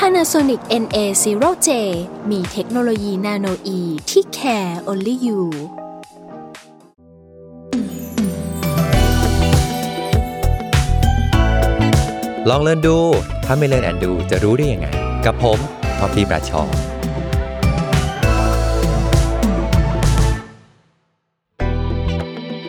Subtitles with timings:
[0.00, 1.68] Panasonic NA0J
[2.30, 5.40] มีเทคโนโลยีนาโนอีที่ care only you
[12.50, 12.98] ลองเล่นดู
[13.46, 14.88] ถ้าไม่เล่นแอนดูจะรู้ได้ยังไง
[15.26, 15.58] กับผม
[15.98, 16.62] ท็อปปี้ประชอ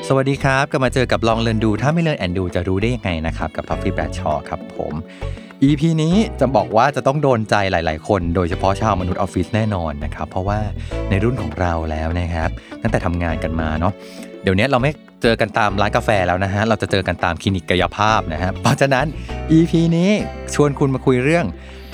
[0.07, 4.96] สวัสดีครับกลับมาเจอกับลองเรียนดู ถ้าไม่เรียนแอนดูจะรู้ได้ยังไงนะครับ กับท็อฟฟี่แบรชอครับผม
[5.63, 10.59] EP นี้จะบอกว่าจะต้องโดนใจหลาย ๆ คน โดยเฉพาะชาวมนุษย์ออฟฟิศแน่นอนนะครับ เพราะว่า
[11.09, 12.49] ในรุ่นของเราแล้วนะครับ
[12.81, 13.93] ตั้งแต่ทำงานกันมาเนาะ
[14.43, 19.05] เดี๋ยวนี้เราไม่เจอกันตามร้านกาแฟแล้วนะฮะ เราจะเจอกันตามคลินิกกายภาพนะฮะ เพราะฉะนั้น
[19.57, 20.12] EP นี้
[20.54, 21.45] ชวนคุณมาคุยเรื่อง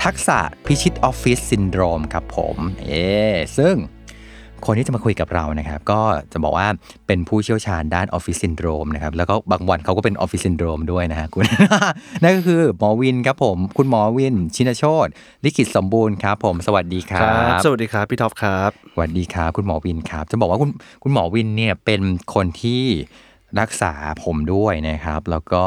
[0.04, 2.58] ทักษะพิชิตออฟฟิศซินโดรมครับผม
[2.88, 2.92] เอ
[3.58, 3.76] ซึ่ง
[4.66, 6.02] คนที่จะมาคุยกับเรานะครับ ก็
[6.34, 6.68] จะบอกว่า
[7.08, 11.44] เป็นผู้เชี่ยวชาญด้านออฟฟิศซินโดรมนะครับ แล้วก็บางวันเขาก็เป็นออฟฟิศซินโดรมด้วยนะฮะคุณ
[12.24, 15.08] นั่นก็คือหมอวินครับผม คุณหมอวิน ชินะโชติ
[15.44, 20.70] ลิขิตสมบูรณ์ครับ ผมสวัสดีครัครับบสวัสดีครับพี่ท็อปครับสวัสดีครับ คุณหมอวินครับ จะบอกว่าคุณ
[21.04, 22.02] คุณหมอวินเนี่ยเป็น
[22.34, 22.84] คนที่
[23.60, 25.66] รักษาผมด้วยนะครับ แล้วก็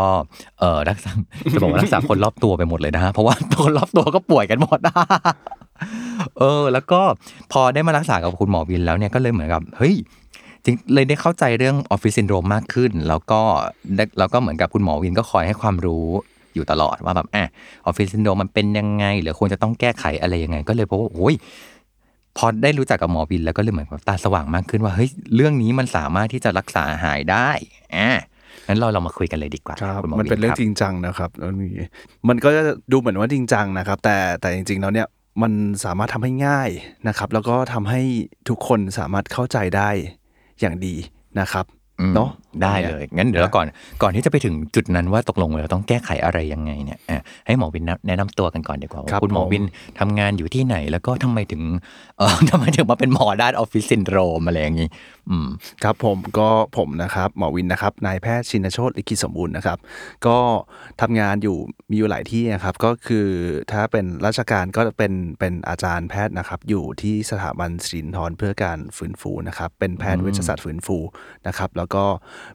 [0.59, 1.11] เออรักษา
[1.53, 4.81] จะบอกว่ารักษาคนรอบตัวไปหมดเลยนะฮะเพราะว่าคนรอบตัวก็ป่วยกันหมด
[6.39, 7.01] เออ แล้วก็
[7.53, 9.95] พอได้มารักษากับคุณหมอวินแล้วเนี่ยก็เลยเหมือนกับเฮ้ย
[10.65, 13.41] จริงเลยได้เข้าใจเรื่องออฟฟิศซินโดรมมากขึ้น แล้วก็
[13.97, 16.07] ได้แล้วก็เหมือนกับคุณหมอวินก็คอยให้ความรู้
[16.55, 17.45] อยู่ตลอดว่าแบบอะ
[17.87, 21.35] ออฟฟิศซินโดรมมันเป็นยังไง หรือควรจะต้องแก้ไขอะไรยังไง ก็เลยพบว่าโอ้ย
[22.37, 27.49] พอได้รู้จักกับหมอวินแล้วก็เลยเหมือนกับตาสว่างมากขึ้นว่าเฮ้ยเรื่องนี้มันสามารถที่จะรักษาหายได้
[27.97, 28.11] อ่า
[28.69, 31.73] งั้นเราเรามาคุยกันเลยดีกว่าครับณหอมันเป็นเรื่องวิจริงจังนะครับแล้วนี่
[32.29, 32.63] มันก็จะ
[32.93, 35.07] ดูเหมือนว่าจริงจังนะครับ แต่แต่จริงๆแล้วเนี่ย
[35.43, 35.53] มัน
[35.85, 36.71] สามารถทำให้ง่าย
[37.09, 38.01] นะครับ แล้วก็ทำให้
[38.49, 39.91] ทุกคนสามารถเข้าใจได้
[40.61, 40.95] อย่างดี
[41.41, 41.67] นะครับ
[42.01, 42.31] อืมเนาะ
[42.63, 43.67] ได้เลยงั้นเดี๋ยวเราก่อน
[44.03, 49.65] ก่อนที่จะไปถึงจุดนั้นว่าตกลงเราต้องแก้ไขอะไรยังไงเนี่ยอะให้หมอวินแนะนำตัวกันก่อนดีกว่าว่าครับคุณหมอผมวิน
[49.99, 51.63] ทำงานอยู่ที่ไหน แล้วก็ทำไมถึง
[52.19, 55.16] เออทำไมถึงมาเป็นหมอด้านออฟฟิศซินโดรมอะไรอย่างนี้อืม
[55.85, 59.79] ครับผมก็ผมนะครับหมอวินนะครับนายแพทย์ชินะโชติ ลิขิตสมบูรณ์นะครับ
[60.27, 60.39] ก็
[61.01, 61.57] ทำงานอยู่
[61.91, 63.27] มีอยู่หลายที่นะครับ ก็คือ
[63.73, 70.97] ถ้าเป็นราชการก็เป็นเป็นอาจารย์แพทย์นะครับ อยู่ที่สถาบันสิรินทรเพื่อการฟื้นฟูนะครับ เป็นแพทย์เวชศาสตร์ฟื้นฟู
[71.47, 72.05] นะครับ แล้วก็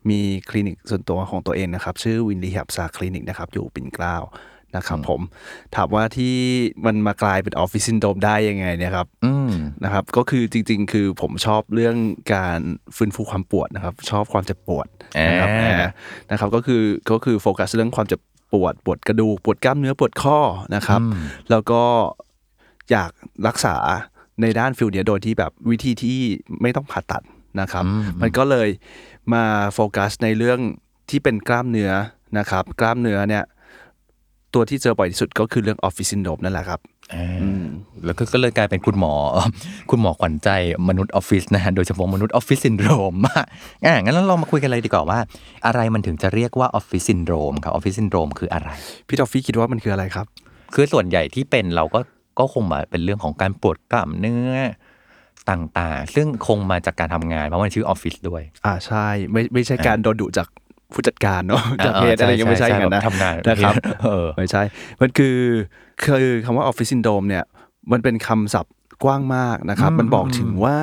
[0.10, 4.18] มีคลินิกส่วนตัวของตัวเองนะครับ ชื่อวินรีฮับซาคลินิกนะครับ อยู่ปิ่นเกล้า
[4.76, 5.22] นะครับผม
[5.76, 6.36] ถามว่าที่
[6.86, 9.50] มันมากลายเป็นออฟฟิศซินโดรมได้ยังไงเนี่ยครับอืม
[9.84, 11.96] นะครับ ก็คือจริง ๆ คือผมชอบเรื่อง
[12.34, 12.60] การ
[12.96, 14.88] ฟื้นฟูความปวดนะครับ ชอบความเจ็บปวด
[15.28, 15.90] นะครับอ่าอ่า
[16.32, 18.22] นะครับก็คือก็คือโฟกัสเรื่องความเจ็บ
[18.54, 20.40] ปวดปวดกระดูกปวดกล้ามเนื้อปวดข้อ
[20.76, 21.02] นะครับ
[21.50, 21.82] แล้วก็
[22.92, 23.12] อยาก
[23.48, 23.76] รักษา
[24.42, 26.20] ในด้าน field เนี้ยโดยที่แบบวิธีที่
[26.62, 27.24] ไม่ต้องผ่าตัด
[27.62, 27.84] นะครับ
[28.22, 28.70] มันก็เลย
[29.34, 29.44] มา
[29.74, 30.60] โฟกัสในเรื่อง
[31.10, 31.92] ที่เป็นกล้ามเนื้อ
[32.38, 33.44] นะครับ กล้ามเนื้อเนี่ย
[34.54, 36.80] ตัวที่เจอบ่อยที่สุดก็คือเรื่องออฟฟิศซินโดรมนั่นแหละครับ
[37.14, 37.62] อ่า
[38.06, 39.14] แล้วก็ก็เลยกลายเป็นคุณหมอ
[39.92, 40.50] คุณหมอขวัญใจ
[40.90, 43.16] มนุษย์ออฟฟิศนะฮะโดยเฉพาะมนุษย์ออฟฟิศซินโดรม
[43.86, 45.20] อะงั้นเรามาคุยกันเลยดีกว่าว่า
[45.66, 48.70] อะไรมันถึงจะเรียกว่าออฟฟิศซินโดรมครับออฟฟิศซินโดรมคืออะไร
[49.08, 50.26] พี่ท็อฟฟี่คิดว่ามันคืออะไรครับ
[50.74, 52.00] คือส่วนใหญ่ที่เป็นเราก็
[52.40, 54.56] ก็คงมาเป็นเรื่องของการปวดกล้ามเนื้อ
[55.50, 60.48] ต่างๆ ซึ่งคงมาจากการทำงานเพราะมันชื่อออฟฟิศด้วย อ่าใช่ ไม่ไม่ใช่การโดนดุจาก
[60.94, 64.62] ผู้จัดการเนาะจากเออเพจอะไรใช่ยังไม่ใช่ใช่กันนะแบบทำงานนะครับเออไม่ใช่
[65.02, 65.38] มันคือ
[66.04, 67.44] คือคำว่าออฟฟิศซินโดรมเนี่ย
[67.92, 70.78] มันเป็นคำศัพท์กว้างมากนะครับ มันบอกถึงว่า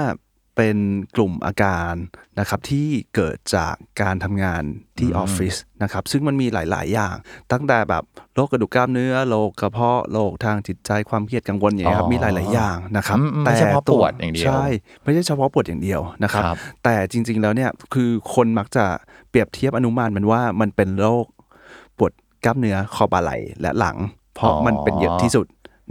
[0.58, 0.78] เป็น
[1.16, 1.94] กลุ่มอาการ
[2.40, 4.62] นะครับที่เกิดจากการทำงาน
[4.98, 7.14] ที่ออฟฟิศนะครับซึ่งมันมีหลาย ๆ อย่าง
[7.52, 8.04] ตั้งแต่แบบ
[8.34, 14.64] โรคกระดูกกล้ามเนื้อโรคกระเพาะโรคทางจิตใจความเครียดกังวลอย่างเงี้ยครับมีหลาย ๆ อย่างนะครับอืมอืมไม่เฉพาะปวดอย่างเดียวใช่
[15.02, 18.84] ไม่ใช่เฉพาะปวดอย่างเดียวนะครับครับ แต่จริง ๆ แล้วเนี่ยคือคนมักจะ
[19.30, 21.26] เปรียบเทียบอนุมานมันว่ามันเป็นโรค
[21.98, 22.12] ปวด
[22.44, 23.96] กล้ามเนื้อคอบ่าไหล่และหลัง
[24.34, 25.46] เพราะอ๋อมันเป็นเยอะที่สุด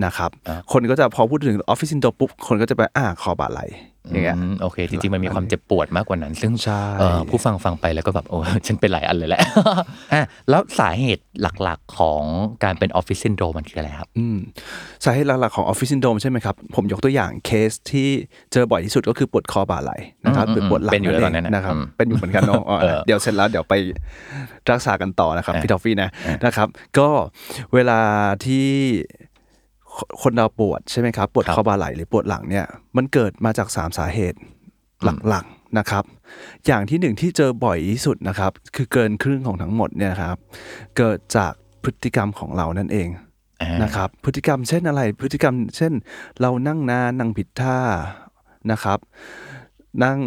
[0.05, 0.29] นะครับ
[0.71, 3.65] คนก็จะพอพูดถึงออฟฟิศซินโดรมปุ๊บ คนก็จะไปอ่าคอบ่าไหล่
[4.11, 8.37] อย่างเงี้ยอืมโอเค จริงๆ มันมีความเจ็บปวดมากกว่านั้น ซึ่งใช่เอ่อผู้ฟังฟังไปแล้วก็แบบโอ้
[8.67, 9.41] ฉันเป็นหลายอันเลยแหละ
[10.13, 12.23] อะแล้วสาเหตุหลักๆของ
[12.63, 14.37] การเป็นออฟฟิศซินโดรมมันคืออะไรครับอืม
[15.05, 18.07] สาเหตุหลักๆของออฟฟิศซินโดรมใช่ไหมครับ ผมยกตัวอย่างเคสที่
[18.51, 23.73] เจอบ่อยที่สุดก็คือปวดคอบ่าไหล่นะครับอืมหรือปวดหลังเป็นอยู่แล้วตอนนั้นงน่ะนะครับอืมเป็นอยู่เหมือนกันเนาะอ๋อเออเดี๋ยวเสร็จแล้วเดี๋ยวไป
[24.71, 26.67] รักษากันต่อนะครับอะพี่ท็อฟฟี่นะอะนะครับ
[26.97, 27.09] ก็
[27.73, 27.99] เวลา
[28.45, 28.67] ที่
[30.21, 32.65] คนเราปวดใช่ไหมครับ ปวดครับคอบ่าไหล่หรือปวดหลังเนี่ย
[32.97, 34.39] มันเกิดมาจากสามสาเหตุ
[35.29, 36.03] หลักๆนะครับ
[36.65, 40.37] อย่างที่หนึ่งที่เจอบ่อยที่สุดนะครับ คือเกินครึ่งของทั้งหมดเนี่ยครับ
[40.97, 41.53] เกิดจาก
[41.83, 43.07] พฤติกรรมของเรานั่นเอง
[43.61, 45.93] อ่านะครับ พฤติกรรมเช่นอะไร พฤติกรรม เช่น
[46.41, 47.77] เรานั่งนานนั่งผิดท่า
[48.71, 48.99] นะครับ
[50.03, 50.17] นั่ง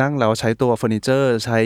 [0.00, 1.58] นั่งแล้วใช้ตัวเฟอร์นิเจอร์ ใช้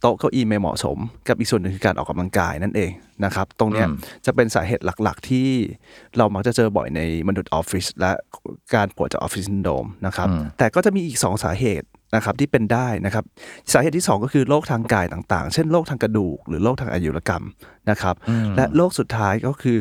[0.00, 2.90] โต๊ะเก้าอี้ไม่เหมาะสม กับอีกส่วนหนึ่งคือการออกกำลังกายนั่นเอง
[3.24, 3.94] นะครับ ตรงเนี้ยอืม
[4.26, 5.48] จะเป็นสาเหตุหลักๆ ที่
[6.16, 8.12] เรามักจะเจอบ่อยในมนุษย์ออฟฟิศและ
[8.74, 10.28] การปวดจากออฟฟิศซินโดรมนะครับ
[10.58, 13.24] แต่ก็จะมีอีก 2 สาเหตุนะครับที่เป็นได้นะครับ
[13.72, 17.44] สาเหตุที่ 2 ก็คือโรคทางกายต่างๆ เช่นโรคทางกระดูก หรือโรคทางอายุรกรรม
[17.90, 18.14] นะครับ
[18.56, 19.76] และโรคสุดท้ายก็คือ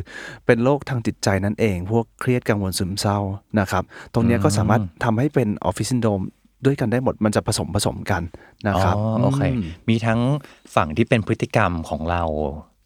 [0.45, 3.19] เป็นโรคทางจิตใจนั่นเอง พวกเครียดกังวลซึมเศร้า
[3.59, 3.83] นะครับ
[4.13, 6.21] ตรงเนี้ยก็สามารถทำให้เป็นออฟฟิศซินโดรม
[6.65, 8.21] ด้วยกันได้หมดมันจะผสมผสมกัน
[8.67, 9.55] นะครับอ๋อโอเคม
[9.89, 10.19] มีทั้ง
[10.75, 12.23] ฝั่งที่เป็นพฤติกรรมของเรา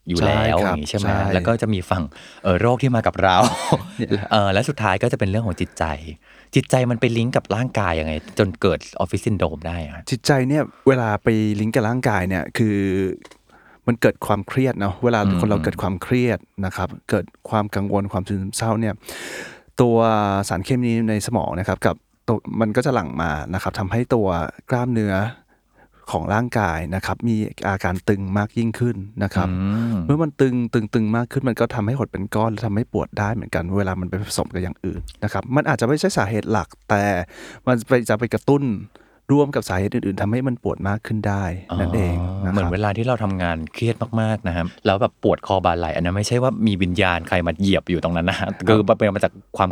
[0.07, 2.03] อยู่ใช่แล้วครับย่างนี้ใช่ไหมใช่แล้วก็จะมีฝั่ง
[2.43, 3.37] เออโรคที่มากับเรา
[3.97, 5.83] เนี่ยเออและสุดท้ายก็จะเป็นเรื่องของจิตใจ
[6.55, 11.27] จิตใจมันไปลิงก์กับร่างกายยังไง จนเกิดออฟฟิศซินโดรมได้อะจิตใจเนี่ยเวลาไป
[11.59, 12.77] ลิงก์กับร่างกายเนี่ยคือ
[13.87, 18.93] มันเกิดความเครียดเนาะเวลาคนเราเกิดความเครียดนะครับ เกิดความกังวลความซึมเศร้าเนี่ย
[19.81, 19.97] ตัว
[20.49, 22.10] สารเคมีในสมองนะครับกับตัว
[22.61, 24.27] มันก็จะหลั่งมานะครับทำให้ตัว
[24.69, 25.15] กล้ามเนื้อ
[26.11, 27.35] ของร่างกายนะครับ มี
[27.67, 29.47] อาการตึงมากยิ่งขึ้นนะครับ
[30.05, 37.03] เมื่อมันตึงตึงตึงมากขึ้นมันก็ทำให้หดเป็นก้อนและทำให้ปวดได้เหมือนกัน เวลามันไปผสมกับอย่างอื่นนะครับ มันอาจจะไม่ใช่สาเหตุหลักแต่
[37.67, 38.63] มันไปจะไปกระตุ้น
[39.31, 41.43] ร่วมกับสาเหตุอื่นๆทำให้มันปวดมากขึ้นได้
[41.79, 49.69] นั่นเองนะเหมืคอนรับเวลาที่เราทำงานเครียดมากๆนะครับแล้วแบบปวดคอบ่าไหล่อันนั้นไม่ใช่ว่ามีวิญญาณใครมาเหยียบอยู่ตรงนั้นนะฮะคือมันเป็นมาจากความ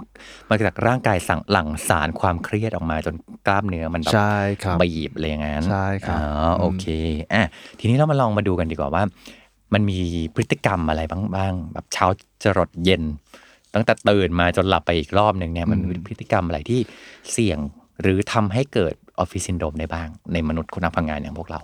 [0.50, 3.16] มาจากร่างกายสั่งหลั่งสารความเครียดออกมาจน
[3.48, 6.86] กล้ามเนื้อมันแบบใช่ครับบีบเลยอย่างนั้นใช่ครับอ๋อโอเค
[7.34, 7.48] อะ
[7.80, 9.04] ทีนี้เรามาลองมาดูกันดีกว่าว่า
[9.74, 10.00] มันมี
[10.36, 12.06] พฤติกรรมอะไรบ้างบ้างแบบเช้า
[12.44, 13.04] จรดเย็น
[13.74, 16.80] ตั้งแต่ตื่นมาจนหลับไปอีกรอบหนึ่งเนี่ยมันมีพฤติกรรมอะไรที่
[17.32, 17.60] เสี่ยง
[18.02, 21.60] หรือทำให้เกิด ออฟฟิศซินโดรมได้บ้าง ในมนุษย์คนทำงานอย่างพวกเรา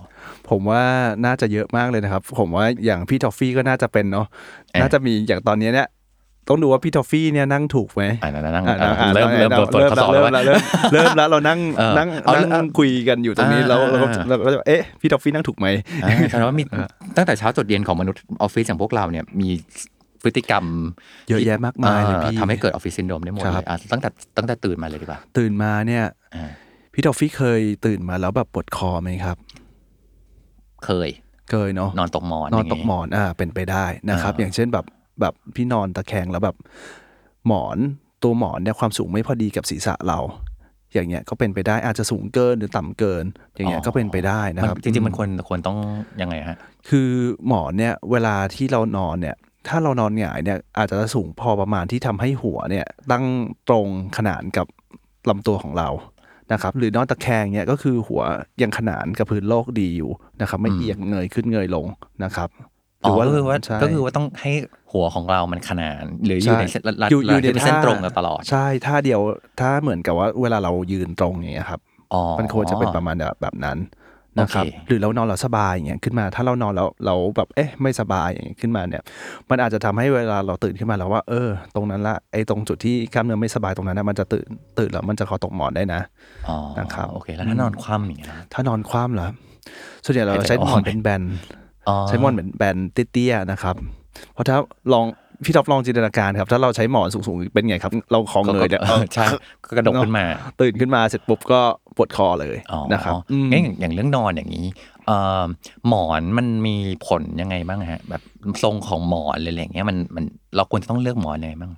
[0.49, 0.83] ผมว่า
[1.25, 4.27] น่าจะเยอะมากเลยนะครับ ผมว่าอย่างพี่ทอฟฟี่ก็น่าจะเป็นเนาะ
[4.71, 5.89] เอ๊ะน่าจะมีอย่างตอนนี้เนี่ย
[6.49, 10.61] ต้องดูว่าพี่ทอฟฟี่เนี่ยนั่งถูกไหมอ่านั่งอะอะอะเริ่มเริ่มอะเปิดเปิดเริ่มข้อสอบแล้แล้ววเริ่มแล้วเริ่ม
[10.93, 15.67] เริ่มแล้วเรานั่งเออนั่งเอานั่งคุยกันอยู่ตรงนี้อ่าแล้วเราก็อ่าเราก็จะเอ๊ะพี่ทอฟฟี่นั่งถูกไหม
[16.03, 16.63] อ่าแสดงว่ามี
[17.17, 19.49] ตั้งแต่เช้าจรดเย็นของมนุษย์ออฟฟิศอย่างพวกเราเนี่ยมี
[20.23, 20.65] พฤติกรรม
[21.29, 26.03] เยอะแยะมากมายเลยอ่ะที่ทำให้เกิดออฟฟิศซินโดรมได้หมดเลรับอะตั้งแต่ตั้งแต่ตื่นมาเลยดีกว่าตื่นมาเนี่ย
[26.35, 26.49] อ่า
[26.95, 29.37] พี่ทอฟฟี่เคยตื่นมาแล้วแบบปวดคอไหมครับ
[30.85, 31.09] เคย
[31.51, 34.85] เคยเนาะนอนตกหมอนนอนย่างตงี้กหมอนอ่าเป็นไปได้นะครับอ่าอย่างเช่นแบบ
[35.21, 36.55] แบบพี่นอนตะแคงแล้วแบบ
[37.47, 37.77] หมอน
[38.23, 40.19] ตัวหมอนเนี่ยความสูงไม่พอดีกับศีรษะเรา
[40.93, 43.25] อย่างเงี้ยก็เป็นไปได้อาจจะสูงเกินหรือต่ำเกิน
[43.55, 45.77] อย่างเงี้ยก็เป็นไปได้นะครับจริงๆมันควรควรต้อง
[46.21, 46.57] ยังไงฮะ
[46.89, 47.09] คือ
[47.47, 49.35] หมอนเนี่ยเวลาที่เรานอนเนี่ย
[49.67, 53.25] ถ้าเรานอนหงายเนี่ยอาจจะสูงพอประมาณที่ทำให้หัวเนี่ยตั้ง
[53.69, 53.87] ตรง
[54.17, 54.67] ขนานกับ
[55.29, 55.89] ลำตัวของเรา
[56.51, 58.23] นะครับหรือนอนตะแคงเนี่ยก็คือหัว
[58.61, 60.11] ยังขนานกับพื้นโลกดีอยู่
[60.41, 61.85] นะครับ ไม่เอียงเงยขึ้นเงยลง
[62.23, 62.49] นะครับ
[63.03, 64.51] อ๋อก็คือว่าใช่ก็คือว่าต้องให้
[64.91, 69.19] หัวของเรามันขนาน หรืออยู่ในใช่เส้นรัดอยู่อยู่รัดให้เป็นเส้นท่าตรงตลอดใช่ท่าเดียว
[69.59, 71.81] ถ้าเหมือนกับว่าเวลาเรายืนตรงอย่างเงี้ยครับ
[72.13, 73.77] อ๋อมันควรจะเป็นประมาณแบบแบบนั้น
[74.39, 79.03] นะครับโอเคหรือเรานอนเราสบายอย่างเงี้ยขึ้นมา ถ้าเรานอนแล้วเราแบบเอ๊ะไม่สบายอย่างเงี้ยขึ้นมาเนี่ย
[79.49, 84.47] มันอาจจะทำให้เวลาเราตื่นขึ้นมาแล้วว่าเออ ตรงนั้นละไอ้ตรงจุดที่กล้ามเนื้อไม่สบายตรงนั้นนะมันจะตื่น
[84.79, 86.01] ตื่นแล้วมันจะคอตกหมอนได้นะ
[86.49, 89.27] อ๋อนะครับโอเคแล้วถ้านอนคว่ำอย่างเงี้ยนะถ้านอนคว่ำเหรอ
[90.05, 91.23] ส่วนใหญ่เราหายใจใช้หมอนออกไหมเป็นแบน
[91.89, 92.77] อ๋อใช้หมอนเป็นแบน
[93.11, 93.75] เตี้ยๆนะครับ
[94.33, 94.57] เพราะถ้า
[94.93, 95.05] ลอง
[95.43, 99.25] พี่ท็อปลองจินตนาการครับ ถ้าเราใช้หมอนสูงๆเป็นไงครับ เราคอเงยเนี่ยก็ก็ใช่
[99.65, 100.25] ก็กระดกขึ้นมา
[100.61, 101.61] ตื่นขึ้นมาเสร็จปุ๊บก็
[101.95, 103.13] ปวดคอเลยอ๋อนะครับ
[103.43, 104.65] มงั้นอย่างอย่างเรื่องนอนอย่างนี้
[105.07, 105.45] เอ่อ
[105.87, 106.75] หมอนมันมี
[107.07, 108.21] ผลยังไงบ้างฮะ แบบ
[108.63, 110.23] ทรงของหมอนอะไรอย่างเงี้ยมันมัน
[110.55, 111.71] เราควรจะต้องเลือกหมอนยังไงบ้าง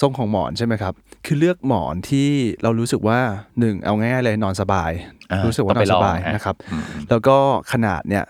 [0.00, 0.94] ทรงของหมอนใช่ไหมครับ
[1.26, 2.28] คือเลือกหมอนที่
[2.62, 3.18] เรารู้สึกว่า
[3.60, 4.90] หนึ่งเอาง่ายๆเลยนอนสบาย
[5.30, 7.36] อ่ารู้รู้สึกว่าต้องนไปอนสบายลองฮะนะครับอืมแล้วก็
[7.72, 8.24] ขนาดเนี่ย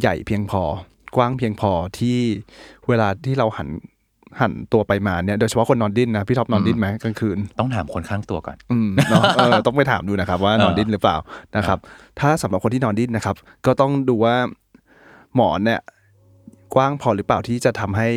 [0.00, 0.62] ใหญ่เพียงพอ
[1.16, 2.18] กว้างเพียงพอที่
[2.88, 3.68] เวลาที่เราหัน
[4.40, 11.16] หันตัวไปมาเนี่ยโดยเฉพาะคนนอนดิ้นนะพี่ท็อปนอนดิ้นไหมกลางคืน ต้องถามคนข้างตัวก่อนอืมเนาะเออต้องไปถามดูนะครับ ว่านอนเออดิ้นหรือเปล่า
[11.56, 11.78] นะครับ
[12.20, 14.34] ถ้าสำหรับคนที่นอนดิ้นนะครับ ก็ต้องดูว่า
[15.34, 15.80] หมอนเนี่ย
[16.74, 18.08] กว้างพอหรือเปล่าที่จะทำให้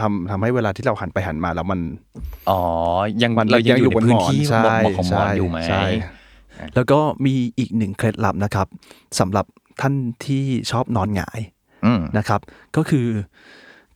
[0.00, 1.80] ทำทำให้เวลาที่เราหันไปหันมาแล้วมัน
[2.50, 2.60] อ๋อ
[3.22, 5.84] ยังมันเรายังอยู่ในบนพื้หนมอนที่ใช่เหมาะของหมอนใช่อยู่ไหมใช่
[6.74, 8.66] แล้วก็มีอีกหนึ่งเคล็ดลับนะครับ
[9.20, 9.46] สำหรับ
[9.80, 9.94] ท่าน
[10.26, 11.59] ที่ชอบนอนหงายอืม
[12.18, 12.40] นะครับ
[12.76, 13.06] ก็คือ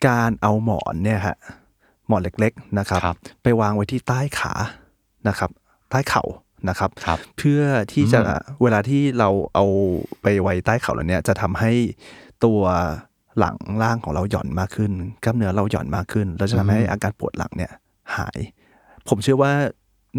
[0.06, 1.36] การเอาหมอนเนี่ยฮะ
[2.08, 4.52] หมอนเล็กๆนะครับครับไปวางไว้ที่ใต้ขา
[5.28, 5.50] นะครับ
[5.90, 6.24] ใต้เข่า
[6.68, 7.62] นะครับครับเพื่อ
[7.92, 8.20] ที่จะ
[8.62, 9.64] เวลาที่เราเอา
[10.22, 11.72] ไปไว้ใต้เข่าแล้วเนี่ยจะทำให้
[12.44, 12.60] ตัว
[13.38, 14.92] หลังล่างของเราหย่อนมากขึ้น
[15.24, 17.72] กล้ามเนื้อเราหย่อนมากขึ้นแล้วจะทำให้อาการปวดหลังเนี่ย
[18.16, 18.38] หาย
[19.08, 19.52] ผมเชื่อว่า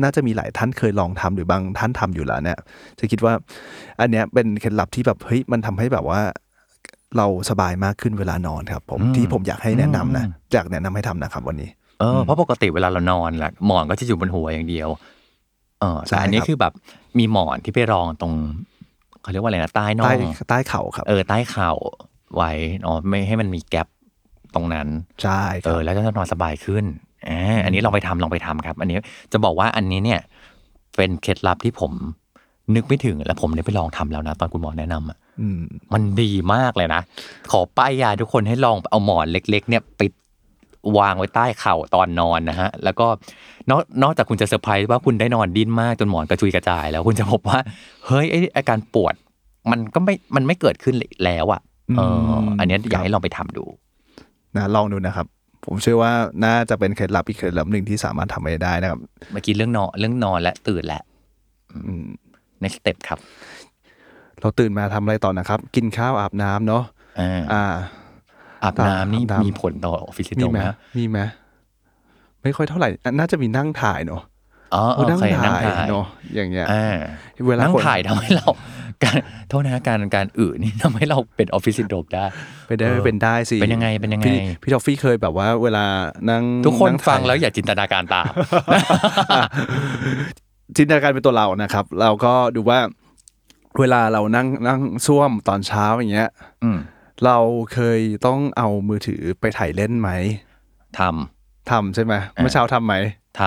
[0.03, 2.59] น่าจะมีหลายท่านเคยลองทำหรือบางท่านทำอยู่แล้วเนี่ย
[2.99, 3.33] จะคิดว่า
[3.99, 6.21] อันเนี้ยเป็นเคล็ดลับที่แบบเฮ้ยมันทำให้แบบว่า
[7.17, 11.69] เราสบายมากขึ้นเวลานอนครับ ผมอืมที่ผมอยากให้แนะนำนะอืมอยากแนะนำให้ทำนะครับวันนี้
[11.99, 14.89] เออเพราะปกติเวลาเรานอนแหละหมอนก็จะอยู่บนหัวอย่างเดียว
[15.79, 16.73] เออใช่แต่อันนี้ครับคือแบบ
[17.19, 18.33] มีหมอนที่ไปรองตรง
[19.21, 20.19] เขาเรียกว่าอะไรนะใต้น่อใต้ง
[20.49, 21.71] ใต้เข่าครับ เออใต้เข่า
[22.35, 23.87] ไว้เนาะไม่ให้มันมีแกลบ
[24.55, 24.87] ตรงนั้น
[25.23, 26.85] ใช่คเอรับอแล้วก็จะนอนสบายขึ้น
[27.29, 28.97] อ่าอันนี้ลองไปทำลองไปทำครับ อันนี้
[29.31, 30.19] จะบอกว่าอันนี้เนี่ย
[30.95, 31.91] เป็นเคล็ดลับที่ผม
[32.75, 35.24] นึกไม่ถึง และผมได้ไปลองทำแล้วนะ ตอนคุณหมอแนะนำอะอื
[35.57, 35.61] ม
[35.93, 37.01] มันดีมากเลยนะ
[37.51, 40.11] ขอป้ายยาทุกคนให้ลองเอาหมอนเล็ก ๆ เนี่ยปิด
[40.97, 43.07] วางไว้ใต้เข่าตอนนอนนะฮะ แล้วก็
[43.69, 47.59] นอกนอกจากคุณจะเซอร์ไพรส์ว่าคุณได้นอนดิ้นมากจนหมอนกระจุยกระจาย แล้วคุณจะพบว่า
[48.07, 49.15] เฮ้ยไอ้อาการปวด
[49.71, 51.61] มันก็ไม่มันไม่เกิดขึ้นแล้วอะ
[51.97, 53.65] เอออมอันเนี้ยอยากให้ลองไปทำดู
[54.55, 55.27] นะลองดูนะครับ
[55.65, 56.11] ผมเชื่อว่า
[56.45, 58.99] น่าจะเป็นเคล็ดลับอีกเคล็ดลับหนึ่งที่สามารถทำไปได้นะครับ
[59.31, 61.01] เมื่อกี้เรื่องนอนเรื่องนอนและตื่นและ
[61.73, 62.07] อืม
[62.63, 63.19] next step ครับ
[64.45, 66.83] เราตื่นมาทำอะไรต่อนะครับ กินข้าวอาบน้ำเนาะ
[67.19, 67.63] อ่าอ่า
[68.63, 71.19] อาบน้ำนี่อาบน้ำมีผลต่อออฟฟิศซินมีโดรมไหมนะมีไหม
[72.43, 74.21] ไม่ค่อยเท่าไหร่อะน่าจะมีนั่งถ่ายเนาะ
[74.75, 76.95] อ๋อเออโอเคนั่งถ่ายนั่งถ่ายเนาะอย่างเงี้ยอ่า
[77.47, 78.49] เวลานั่งคนถ่ายทำให้เรา
[79.03, 79.17] การ
[79.49, 82.25] โทษนะการการอึนี่ทำให้เราเป็นออฟฟิศซินโดรมได้
[82.67, 85.85] ไปได้เออเป็นได้สิเป็นยังไงเป็นยังไงพี่พี่ทอฟฟี่เคยแบบว่า เวลา
[86.29, 88.25] นั่งถ่ายทุกคนฟังแล้วอย่าจินตนาการตาม
[90.77, 92.79] จินตนาการเป็นตัวเรานะครับ เราก็ดูว่า
[93.79, 96.29] เวลาเรานั่งนั่งซ่วมตอนเช้าอย่างเงี้ย
[96.63, 96.77] อืม
[97.25, 97.37] เรา
[97.73, 100.09] เคยต้องเอามือถือไปถ่ายเล่นไหม
[100.99, 101.01] ท
[101.71, 103.41] ทำใช่ไหมเมื่อเช้าทำไหมำท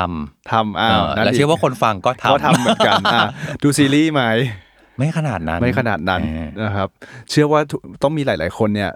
[0.51, 3.21] ทำำอ้าวเออนั่นแล้วกเชื่อว่าคนฟังก็ทำก็ทำเหมือนกันอะ
[3.63, 4.23] ดูซีรีส์ไหม
[4.97, 6.89] ไม่ขนาดนั้นไม่ขนาดนั้นเออนะครับ
[7.31, 8.91] เชื่อว่าทุต้องมีหลาย ๆ คนเนี่ย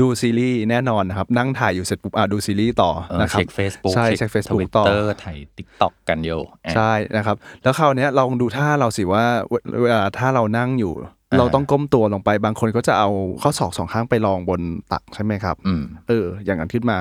[0.00, 10.92] ดูซีรีส์แน่นอนนะครับ นั่งถ่ายอยู่เสร็จปุ๊บอะดูซีรีส์ต่อเออนะครับเช็ค Facebook ใช่เช็ค Facebook Twitter ต่อถ่าย TikTok กันอยู่อะใช่นะครับแล้วคราวเนี้ยลองดูท่าเราสิว่าเวเวลาถ้าเรานั่งอยู่
[11.30, 13.08] อ่าเราต้องก้มตัวลงไปบางคนก็จะเอา
[13.42, 14.60] ข้อศอกสองข้างไปรองบน
[14.92, 16.98] ตักใช่ไหมครับอืมเออ อย่างนั้นขึ้นมา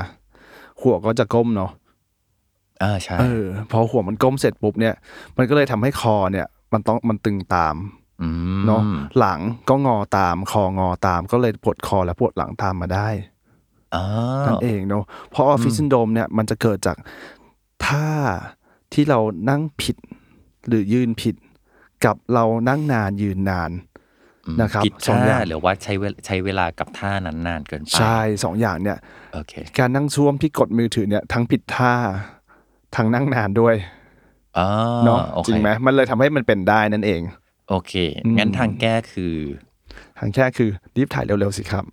[0.81, 1.71] หัวก็จะก้มเนาะ
[2.83, 4.93] อ่าใช่เออพอหัวมันก้มเสร็จปุ๊บเนี่ย
[5.37, 8.04] มันก็เลยทำให้คอเนี่ย มันต้องมันตึงตามอืม
[8.65, 8.81] เนาะ
[9.19, 13.07] หลังก็งอตาม คอก็งอตาม ก็เลยปวดคอและปวดหลังตามมาได้
[13.95, 14.03] อ๋อ
[14.47, 16.97] นั่นเองเนาะเพราะออฟฟิศซินโดรมเนี่ยมันจะเกิดจาก
[17.85, 18.09] ท่า
[18.93, 19.19] ที่เรา
[19.49, 19.97] นั่งผิด
[20.67, 21.35] หรือยืนผิด
[22.05, 23.71] กับเรานั่งนานยืนนาน
[24.45, 28.97] อืมนะครับผิดสองท่าอย่างหรือว่าใช้เวลใช้เวลากับท่านั้นนานเกินไปใช่สองอย่างเนี่ย
[29.33, 31.93] โอเคการนั่งช่วมที่กดมือถือเนี่ยทั้งผิดท่า
[32.95, 33.75] ทั้งนั่งนานด้วย
[34.57, 34.67] อ๋อ
[35.05, 37.21] เนาะโอเคจริงไหมมันเลยทำให้มันเป็นได้นั่นเอง
[37.69, 37.93] โอเค
[38.25, 39.35] อืมงั้นทางแก้คือ
[40.19, 41.85] ทางแค่คือรีบถ่ายเร็วๆสิครับ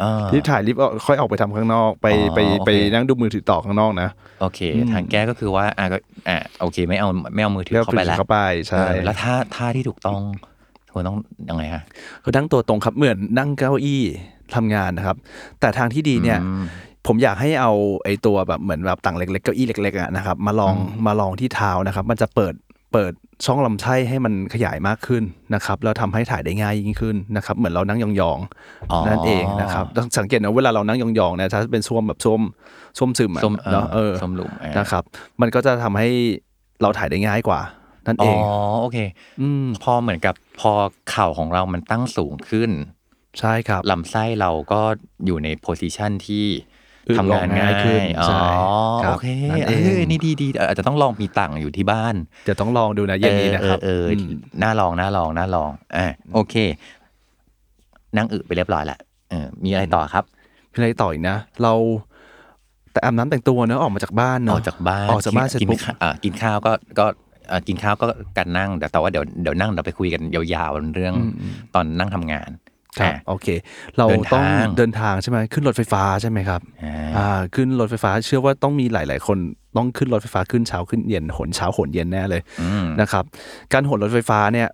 [0.00, 4.08] อ่ารีบถ่ายรีบเอาค่อยออกไปทำข้างนอกไปอ๋อไปโอเคไปนั่งดูมือถือต่อข้างนอกนะ
[4.40, 10.20] โอเคอืมทางแก้ก็คือว่าอะก็อะโอเคไม่เอาไม่เอามือถือเรียกเข้าไปถืแล้วเข้าไปใช่เออแล้วท่าท่าที่ถูกต้อง
[10.92, 11.16] ควรต้อง
[11.48, 11.82] ยังไงฮะ
[12.22, 14.02] คือนั่งตัวตรงครับเหมือนนั่งเก้าอี้
[14.54, 15.16] ทำงานนะครับ
[15.60, 16.64] แต่ทางที่ดีเนี่ยอืม
[17.06, 17.72] ผมอยากให้เอา
[18.04, 20.74] ไอ้ตัวแบบเหมือนแบบต่างเล็กๆเก้าอี้เล็กๆอะนะครับมาลอง
[21.06, 22.54] มาลองที่เท้านะครับ มันจะเปิด
[22.96, 25.22] เปิดช่องลำไส้ให้มันขยายมากขึ้น
[25.54, 28.38] นะครับแล้วทำให้ถ่ายได้ง่ายยิ่งขึ้นนะครับเหมือนเรานั่งยอง
[28.92, 32.40] อ๋อๆนั่นเองนะครับต้องสังเกตนะเวลาเรานั่งยองๆเนี่ยถ้าเป็นส้วมแบบส้วม
[32.98, 35.02] ส้วมซึมอะส้มเนาะเออส้มหลุมอะนะครับ
[35.40, 36.08] มันก็จะทำให้
[36.82, 37.60] เราถ่ายได้ง่ายกว่า
[38.06, 38.38] นั่นอ๋เออง
[38.80, 38.98] โอเค
[39.40, 40.72] อืมพอเหมือนกับพอ
[41.10, 42.70] เข่าของเรามันตั้งสูงขึ้น
[43.40, 44.80] ใช่ครับลำไส้เราก็
[45.26, 46.75] อยู่ในโพสิชันที่อืด
[47.18, 48.38] ทำงานลงง่าง่ายขึ้นอ๋อใช่
[49.02, 52.14] ครับโอเคนั่นเอเองอนี่ดีดีอาจจะต้องลองมีตังค์อยู่ที่บ้าน
[52.48, 54.30] จะต้องลองดูนะเย็นนี้นะครับเออเออเออม
[54.62, 56.54] น่าลองน่าลองน่าลองอ่าโอเค
[58.16, 58.98] นั่งอึไปเรียบร้อยแล้ว
[59.30, 60.24] เออมีอะไรต่อครับ
[60.72, 61.72] พี่อะไรต่ออีกนะ เรา
[62.92, 67.06] แต่อาบน้ำแต่งตัวเนอะออกมาจากบ้านอเนอะอกจากบ้านออกจากบ้านเสร็จกินปุ๊บข้าวอ่ากินข้าวก็ก็
[67.50, 68.06] อ่ากินข้าวก็
[68.38, 71.14] การนั่งแต่แต่ว่าเดี๋ยวเดี๋ยวนั่งเดี๋ยวไปคุยกันยาวๆเรื่อง
[71.74, 72.50] ตอนนั่งทำงาน
[72.98, 73.46] ครับอะโอเค
[73.96, 79.38] เราเดินต้องทางเดินทางใช่ไหมขึ้นรถไฟฟ้าใช่ไหมครับอ่าอ่าขึ้นรถไฟฟ้าเชื่อว่าต้องมีหลาย ๆ คน
[79.76, 83.24] ต้องขึ้นรถไฟฟ้าขึ้นเช้าขึ้นเย็นหนเช้าหนเย็นแน่เลยอืมนะครับ
[83.72, 84.68] การหนรถไฟฟ้าเนี่ย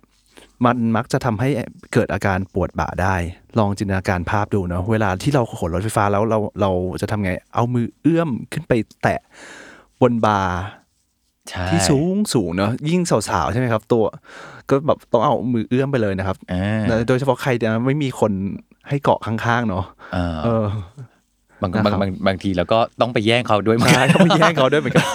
[0.65, 1.49] มันมักจะทำให้
[1.93, 3.15] เกิดอาการปวดบ่าได้
[3.59, 9.19] ลองจินตนาการภาพดูเนาะเวลาที่เราขนรถไฟฟ้าแล้วเราเราจะทำไง เอามือเอื้อมขึ้นไปแตะ
[10.01, 10.57] บนบาร์
[11.49, 14.03] ใช่ที่สูงสูงเนอะยิ่งสาวๆใช่ไหมครับ ตัว
[14.69, 18.31] ก็แบบต้องเอามือเอื้อมไปเลยนะครับอ่าโดยเฉพาะใครเนี่ยไม่มีคน
[18.89, 19.85] ให้เกาะข้างๆเนาะ
[20.15, 20.65] อ่าเออ
[21.61, 25.05] บางนะครับบางบางบางทีแล้วก็ต้องไปแย่งเขาด้วยเหมือนกัใช่นต้องไปแย่งเขาด้วยเหมือนกัน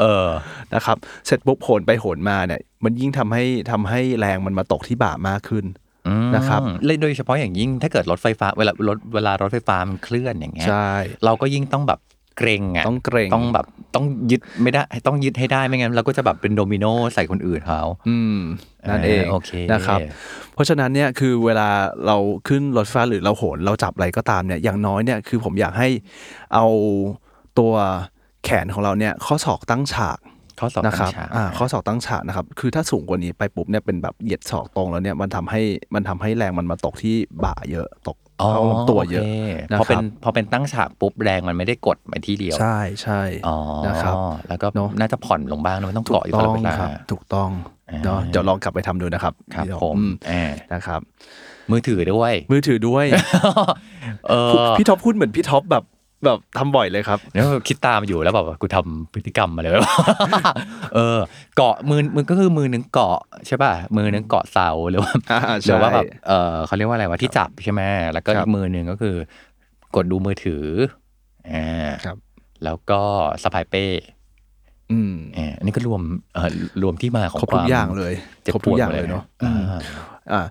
[0.00, 0.26] เออ
[0.74, 5.64] นะครับ เสร็จปุ๊บโหนไปโหนมาเนี่ย มันยิ่งทำให้ทำให้แรงมันมาตกที่บ่ามากขึ้น
[6.08, 10.90] อืมนะครับเลยโดยเฉพาะอย่างยิ่งถ้าเกิดรถไฟฟ้าเวลารถเวลารถไฟฟ้ามันเคลื่อนอย่างเงี้ย ใช่
[11.24, 12.00] เราก็ยิ่งต้องแบบ
[12.38, 16.84] เกรงอะต้องเกรงต้องแบบต้องยึดไม่ได้ต้องยึดให้ได้ไม่งั้นเราก็จะแบบเป็นโดมิโน
[17.14, 18.38] ใส่คนอื่นเขาอืม
[18.88, 19.98] นั่นเองโอเคนะครับ
[20.54, 21.68] เพราะฉะนั้นเนี่ยคือเวลา
[22.06, 22.16] เรา
[22.48, 25.88] ขึ้นรถไฟฟ้าหรือเราโหนเราจับอะไรก็ตามเนี่ยอย่างน้อยเนี่ยคือผมอยากให้
[26.54, 26.66] เอา
[27.58, 27.72] ตัว
[28.44, 30.18] แขนของเราเนี่ยข้อศอกตั้งฉาก
[30.60, 35.62] ข้อสอบนะครับต่างๆอ่าข้อศอกตั้งฉากนะครับ คือถ้าสูงกว่านี้ไปปุ๊บเนี่ยเป็นแบบเหยียดศอกตรงแล้วเนี่ยมันทำให้
[35.94, 39.24] มันทำให้แรงมันมาตกที่บ่าเยอะตกอ๋อ เข้าลำตัวเยอะ
[39.72, 44.14] โคนะพอคเป็รันบพอเป็นตั้งฉากปุ๊บแรงมันไม่ได้กดไปที่เดียว ใช่ใช่อ๋อนะครับ
[44.48, 47.50] แล้วก็เนอะน่าจะผ่อนลงบ้างนะไม่ต้องถูเกาะกอยู่ตต้ลออดงเวลาครับถูกต้อง
[47.90, 51.00] อ่าเนาะเดี๋ยวลองกลับไปทำดูนะครับครับเดี๋ยวผมอือ่านะครับ
[51.70, 53.06] มือถือด้วย มือถือด้วย
[54.28, 55.84] เออพี่ท็อปพูดเหมือนพี่ท็อปแบบ
[56.24, 59.72] แบบทำบ่อยเลยครับแล้วคิดตามอยู่แล้วแบบว่ากูทำพฤติกรรมมาเลย
[60.94, 61.18] เออ
[61.56, 67.80] เกาะมือมือก็คือมือหนึ่งเกาะใช่ป่ะมือหนึ่งเกาะเสาหรือว่าอ่าหรือว่าใช่แบบเออเขาเรียกว่าอะไรวะที่จับใช่ไหม
[68.12, 69.14] แล้วก็ครัอีบกมือหนึ่งก็คือ
[69.96, 70.64] กดดูมือถือ
[71.52, 71.66] อ่า
[72.04, 72.16] ครับ
[72.64, 73.00] แล้วก็
[73.42, 73.86] สะพายเป้
[74.90, 76.02] อืมอ่าอันนี้ก็รวม
[76.34, 76.50] เอ่อ
[76.82, 79.54] รวมที่มาของครบคทุวากมอย่างเลยเจ็บครบปทุวกดอย่างหมเลยเนาะอ่า
[80.32, 80.42] อ่า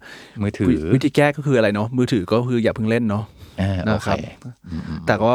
[0.43, 3.40] มือถือวิวิธีแก้ก็คืออะไรเนาะมือถือก็คืออย่าเพิ่งเล่นเนาะอ่าโอ
[3.88, 4.17] นะเคครับ
[5.08, 5.34] แต่ก็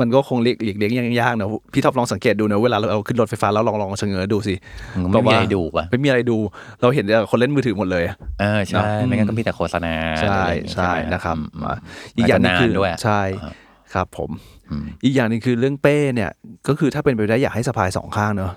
[0.00, 4.54] มันก็คงเลีกหลีกเลี่ยงยังยากนะพี่ท็อปลองสังเกตดูนะเวลาเราขึ้นรถไฟฟ้าแล้วลองลองเฉงอดูสิ
[5.02, 6.38] มันไม่มีอะไรดูป่ะไม่มีอะไรดู
[6.80, 8.04] เราเห็นแต่คนเล่นมือถือหมดเลย
[8.40, 13.52] เออใช่เนอะไม่งั้นก็มีแต่โฆษณาใช่อะไรอย่างงี้ใช่ไหมนะครับอืมอะมอีกอย่างหนึงคือจจะนด้วยใช่อ่า
[13.94, 14.30] ครับผม
[14.70, 16.30] อืมอีกอย่างหนึงคือเรื่องเป้เนี่ย
[16.68, 18.52] ก็คือถ้าเป็นไปได้อยากให้สะพายสองข้างเนอะ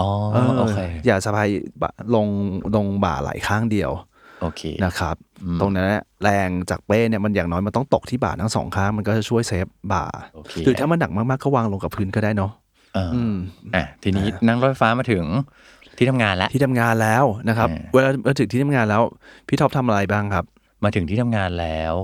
[0.00, 1.48] อ๋อเออโอเคอย่าสะพาย
[1.82, 2.26] บ่าลง
[2.76, 3.90] ลงบ่าไหลข้างเดียว
[4.40, 12.52] โอเคนะครับอืมตรงนั้นนะแรงจากเป้เนี่ยมันอย่างน้อยมันต้องตกที่บ่าทั้งสองข้างมันก็จะช่วยเซฟบ่าโอเคหรือถ้ามันหนักมากๆก็วางลงกับพื้นก็ได้เนาะ
[12.94, 13.36] เออออืม
[13.74, 15.24] อะทีนี้นั่งรถไฟฟ้ามาถึง
[15.98, 19.02] ที่ทำงานแล้วที่ทำงานแล้วนะครับเออเวลามาถึงที่ทำงานแล้ว
[19.48, 20.44] พี่ท็อปทำอะไรบ้างครับ
[20.84, 21.94] มาถึงที่ทำงานแล้ว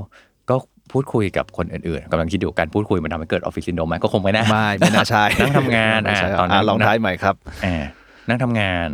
[0.51, 0.57] ก็
[0.93, 7.35] พูดคุยกับคนอื่นๆกำลังคิดอยู่การพูดคุยมันทำให้เกิดออฟฟิศซินโดรมไหมก็คงไม่น่าไม่ไม่น่าใช่นั่งทำงานไม่อะใช่ตอนนั้นะลองท้ายใหม่ครับ
[7.65, 7.85] อ่า
[8.29, 8.89] นั่งทำงาน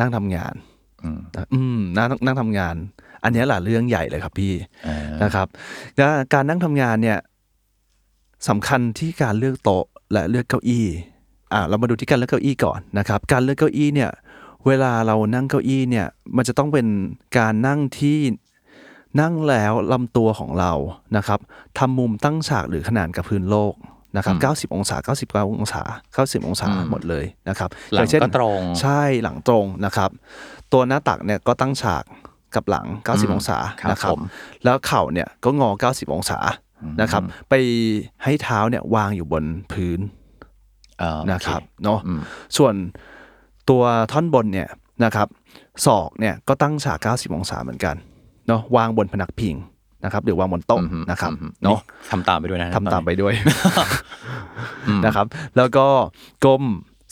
[0.00, 0.54] นั่งทำงาน
[1.04, 1.20] อืม
[1.54, 2.74] อืมนั่งนั่งทำงาน
[3.24, 4.52] อันเนี้ยแหละเรื่องใหญ่เลยครับพี่
[4.86, 5.46] อ่านะครับ
[5.96, 7.18] แล้วการนั่งทำงานเนี่ย
[8.48, 10.86] สำคัญที่การเลือกโต๊ะและเลือกเก้าอี้
[11.52, 14.10] อ่าเรามาดูที่การเลือกเก้าอี้ก่อนนะครับ การเลือกเก้าอี้เนี่ย
[14.66, 16.86] เวลาเรานั่งเก้าอี้เนี่ย มันจะต้องเป็น
[17.38, 18.18] การนั่งที่
[19.20, 20.72] นั่งแล้วลำตัวของเรา
[21.16, 21.40] นะครับ
[21.78, 23.74] ทำมุมตั้งฉากหรือขนานกับพื้นโลก
[24.16, 24.96] นะครับ90 องศา
[25.26, 25.82] 99 องศา
[26.16, 30.10] 90 องศาหมดเลยนะครับหลังอย่าเช่นก็ตรง ใช่หลังตรงนะครับ
[30.72, 32.04] ตัวหน้าตักเนี่ยก็ตั้งฉาก
[32.54, 34.20] กับหลัง 90 องศาครับนะครับผม
[34.64, 36.38] แล้วเข่าเนี่ยก็งอ 90 องศา
[37.00, 37.54] นะครับ ไป
[38.24, 40.00] ให้เท้าเนี่ยวางอยู่บนพื้น
[41.02, 42.20] อ่าโอเนะครับเนาะอืม
[42.56, 42.74] ส่วน
[43.70, 44.68] ตัวท่อนบนเนี่ย
[45.04, 45.28] นะครับ
[45.86, 47.96] ศอกเนี่ยก็ตั้งฉาก 90 องศาเหมือนกัน
[48.48, 49.54] เนาะวางบนพนักพิง
[50.04, 51.78] นะครับหรือวางบนโต๊ะอืมนะครับอืมเนาะ
[52.10, 53.32] ทำตามไปด้วยนะทำตามไปด้วย
[54.86, 55.86] อืมนะครับ แล้วก็
[56.44, 56.62] ก้ม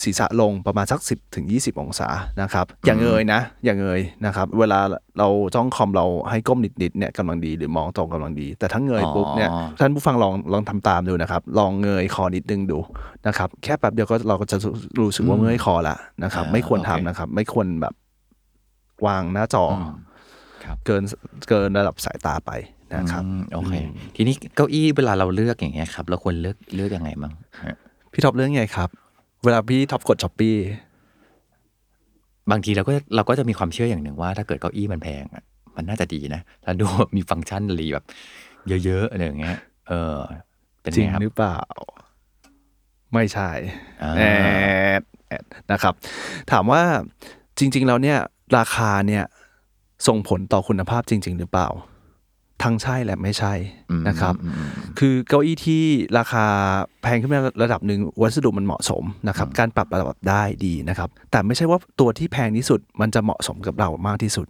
[0.03, 2.07] ศีรษะลงประมาณสัก 10ถึง20 องศา
[2.41, 4.79] นะครับ อย่างเงยนะ อย่างเงยนะครับ เวลา
[5.19, 12.77] เราจ้องคอมเราให้ก้มนิดๆเนี่ยกำลังดีหรือมองตรงกำลังดี แต่ถ้าเงยปุ๊บเนี่ยอ๋อท่านผู้ฟังลองลองทำตามดูนะครับ ลองเงยคอนิดนึงดู
[13.27, 14.57] นะครับแค่แป๊บเดียวก็เราก็จะ
[14.99, 17.93] รู้สึกว่าเมื่อยคอละนะครับอ่าไม่ควรโอเคทำนะครับ ไม่ควรแบบ
[19.05, 19.95] วางหน้าจอคอม
[20.63, 21.03] ครับเกิน
[21.49, 22.51] เกินระดับสายตาไป
[22.95, 23.73] นะครับอืมโอเค
[24.15, 27.33] ทีนี้เก้าอี้เวลาเราเลือกอย่างเงี้ยครับเราควรเลือกเลือกยังไงบ้าง
[27.63, 27.75] ฮะ
[28.13, 28.89] พี่ทอฟฟี่เลือกไงครับ
[29.43, 30.57] เวลาพี่ทอฟฟี่กด Shopee
[32.51, 35.43] บางทีเราก็เราก็จะมีความเชื่ออย่างหนึ่งว่า ถ้าเกิดเก้าอี้มันแพงอะ
[35.75, 38.05] มันน่าจะดีนะแล้วดูมีฟังก์ชันอะไรแบบ
[38.85, 40.17] เยอะๆอะไรอย่างเงี้ย เออ
[40.81, 41.57] เป็นจริงไงครับหรือเปล่า
[43.13, 43.49] ไม่ใช่
[44.01, 44.23] อ่าแอ
[44.99, 45.93] ดแอดนะครับ
[46.51, 46.81] ถามว่า
[47.59, 48.17] จริง ๆ แล้วเนี่ย
[48.57, 49.23] ราคาเนี่ย
[50.07, 51.67] ส่งผลต่อคุณภาพจริง ๆ หรือเปล่า
[52.63, 53.53] ทั้งใช่และไม่ใช่
[53.91, 54.69] อืมนะครับอืมอืม
[54.99, 55.83] คือเก้าอี้ที่
[56.17, 56.45] ราคา
[57.01, 64.47] แพงขึ้นมาระดับหนึ่งวัสดุมันเหมาะสมนะครับ การปรับระดับได้ดีนะครับ แต่ไม่ใช่ว่าตัวที่แพงที่สุดมันจะเหมาะสมกับเรามากที่สุด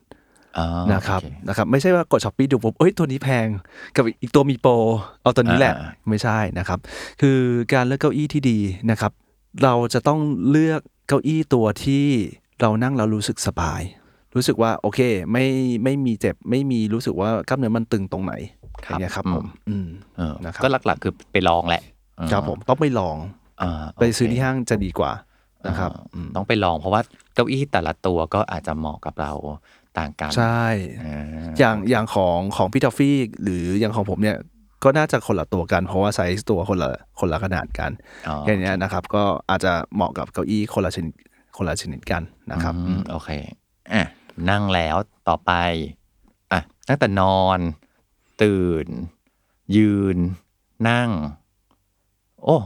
[0.57, 3.47] อ่านะครับโอเคนะครับ ไม่ใช่ว่ากด Shopee ดูปุ๊บเอ้ยตัวนี้แพง
[3.95, 4.73] กับอีกตัวมีโปร
[5.23, 6.79] เอาตัวนี้แหละอ่าไม่ใช่นะครับ
[7.21, 7.37] คือ
[7.73, 8.59] การเลือกเก้าอี้ที่ดี
[8.91, 9.11] นะครับ
[9.63, 10.19] เราจะต้อง
[10.51, 12.05] เลือกเก้าอี้ตัวที่
[12.61, 13.81] เรานั่งแล้วรู้สึกสบาย
[14.35, 14.99] รู้สึกว่าโอเค
[15.31, 15.45] ไม่
[15.83, 18.33] ไม่มีเจ็บไม่มีรู้สึกว่ากล้ามเนื้อมันตึงตรงไหน
[18.85, 19.87] ครับอย่างเงี้ยครับอืมผมอืม
[20.17, 21.83] เออนะครับก็หลักๆคือไปลองแหละ
[22.17, 23.17] เออครับผมต้องไปลอง
[23.61, 25.11] อ่าโอเคไปซื้อที่ห้างจะดีกว่า
[25.67, 27.01] นะครับอ่าอืมต้องไปลองเพราะว่า
[27.35, 29.33] เก้าอี้แต่ละตัวก็อาจจะเหมาะกับเรา
[29.97, 30.63] ต่างกันใช่
[31.03, 34.37] อ่าอย่างอย่างของของพี่ทอฟฟี่หรืออย่างของผมเนี่ย
[34.83, 36.89] ก็น่าจะคนละตัวกันเพราะว่าไซส์ตัวคนละ
[37.19, 37.91] คนละขนาดกัน
[38.27, 41.13] อ๋อแค่เนี้ยนะครับ ก็อาจจะเหมาะกับเก้าอี้คนละชนิด
[41.57, 43.29] คนละชนิดกันนะครับอืมโอเค
[43.93, 44.07] อะ
[44.49, 44.95] นั่งแล้ว
[45.27, 45.51] ต่อไป
[46.51, 47.59] อะตั้งแต่นอน
[48.41, 48.87] ตื่น
[49.75, 50.17] ยืน
[50.89, 51.09] นั่ง
[52.43, 52.57] โอ้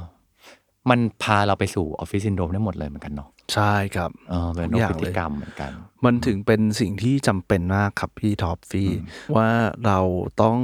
[0.90, 5.72] มันพาเราไปสู่ออฟฟิศซินโดรมได้หมดเลยเหมือนกันเนาะใช่ครับเออเป็นทุโรกคอย่างพฤเลติยกรรมเหมือนกัน
[6.06, 8.90] มันถึงเป็นสิ่งที่จำเป็นมากครับพี่ทอฟฟี่
[9.36, 9.50] ว่า
[9.86, 10.00] เรา
[10.42, 10.60] ต้อง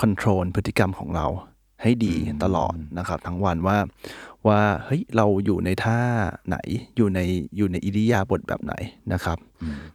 [0.00, 1.26] control พฤติกรรมของเรา
[1.82, 3.78] ให้ดีตลอดนะครับ ทั้งวันว่า
[4.48, 5.98] ว่าเฮ้ยเราอยู่ในท่า
[6.48, 6.56] ไหน
[6.96, 7.20] อยู่ใน
[7.56, 8.74] อยู่ในอิริยาบถแบบไหน
[9.12, 9.38] นะครับ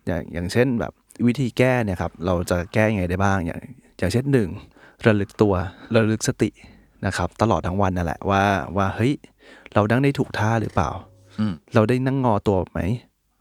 [0.05, 0.93] อย่างอย่างเช่นแบบ
[1.27, 3.59] วิธีแก้เนี่ยครับเราจะแก้ยังไงได้บ้าง อย่าง
[3.99, 4.49] อย่างเช่นหนึ่ง
[5.05, 5.53] ระลึกตัว
[5.95, 6.49] ระลึกสติ
[7.05, 8.43] นะครับ ตลอดทั้งวันนั่นแหละว่า
[8.77, 9.13] ว่าเฮ้ย
[9.73, 10.89] เรานั่งได้ถูกท่าหรือเปล่า
[11.39, 12.79] อืมเราได้นั่งงอตัวไหม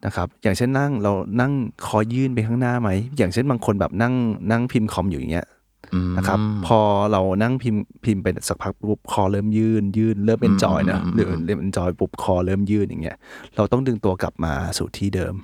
[0.06, 1.52] นะครับ อย่างเช่นนั่งเรานั่ง
[1.86, 4.14] คอยื่นไปข้างหน้าไหมอย่างเช่นบางคนแบบนั่ง
[4.50, 5.57] นั่งพิมพ์คอมอยู่อย่างเงี้ยอืม
[6.16, 6.80] นะครับ พอ
[7.12, 13.16] เรานั่งพิมพ์พิมพ์ไปสักพักปุ๊บคอเริ่มยื่นยื่นเริ่ม enjoy นะอืมหรือเริ่ม enjoy ปุ๊บคอเริ่มยื่นอย่างเงี้ย
[13.56, 15.34] เราต้องดึงตัวกลับมาสู่ที่เดิม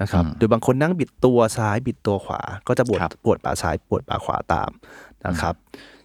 [0.00, 4.70] นะครับอืมหรือบางคนนั่งบิดตัวซ้ายบิดตัวขวา ก็จะปวดครับปวดบ่าซ้ายปวดบ่าขวาตาม
[5.26, 5.54] นะครับ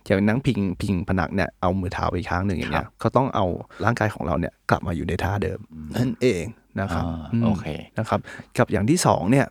[0.05, 3.45] อย่างนั่งพิงพิงผนักเนี่ยเอามือเท้าไปข้างหนึ่งอย่างเงี้ยก็ต้องเอา
[3.83, 5.59] ร่างกายของเราเนี่ยกลับมาอยู่ในท่าเดิม
[5.95, 6.43] นั่นเอง
[6.81, 7.65] นะครับอ่าอืมโอเค
[7.97, 8.19] นะครับ
[8.57, 9.45] กับอย่างที่สองเนี่ย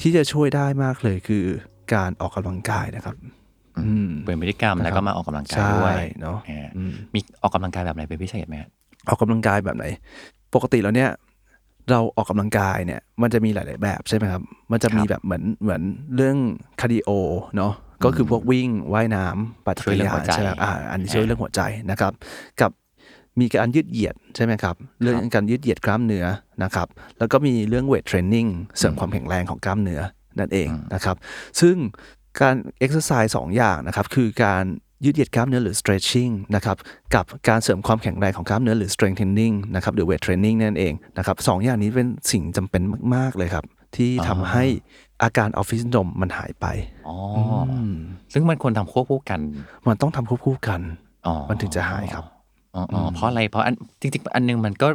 [0.00, 1.44] ที่จะช่วยได้มากเลยคือ
[1.94, 3.32] การออกกำลังกายนะครับอืม
[4.24, 8.70] เปลี่ยนพฤติกรรมนะครับแล้วก็มาออกกำลังกายใช่ด้วยเนอะอ่าอืมมีออกกำลังกายแบบไหนเป็นพิเศษไหมฮะ
[9.08, 9.84] ออกกำลังกายแบบไหน
[10.54, 11.10] ปกติแล้วเนี่ย
[11.90, 15.82] เราออกกำลังกายเนี่ยมันจะมีหลาย ๆ แบบใช่ไหมครับ มันจะมีแบบเหมือนเหมือน
[16.14, 16.36] เรื่อง
[16.80, 17.10] cardio
[17.56, 17.72] เนาะ
[18.04, 21.60] ก็คือพวกวิ่งว่ายน้ำปั่นจักรยานใช่ไหมอ่าอันนี้ช่วยเรื่องหัวใจ
[21.90, 22.12] นะครับ
[22.60, 22.70] กับ
[23.40, 26.26] มีการยืดเหยียดใช่ไหมครับ เรื่องการยืดเหยียดกล้ามเนื้อ
[26.62, 26.88] นะครับ
[27.18, 28.46] แล้วก็มีเรื่อง weight training
[28.78, 30.00] เสริมความแข็งแรงของกล้ามเนื้อ
[30.38, 31.16] นั่นเองนะครับ
[31.60, 31.76] ซึ่ง
[32.42, 34.64] การเอ็กซ์ไซส์สองอย่างนะครับ คือการ
[35.04, 36.76] ยืดเหยียดกล้ามเนื้อหรือ stretching นะครับ
[37.14, 42.82] กับการเสริมความแข็งแรงของกล้ามเนื้อหรือ strengthening นะครับหรือ weight training นั่นเองนะครับสองอย่างนี้เป็นสิ่งจำเป็น
[43.14, 43.64] มาก ๆ เลยครับ
[43.96, 44.64] ที่ทำให้
[45.22, 46.66] อาการออฟฟิศซินโดรมมันหายไป
[47.08, 47.16] อ๋อ
[47.88, 47.92] ม
[48.32, 49.40] ซึ่งมันควรทำควบคู่กัน
[49.88, 50.80] มันต้องทำควบคู่กัน
[51.26, 52.24] อ๋อมันถึงจะหายครับ
[52.74, 54.88] อ๋ออ๋อเพราะอะไรเพราะอันจริงๆ อันนึงมันก็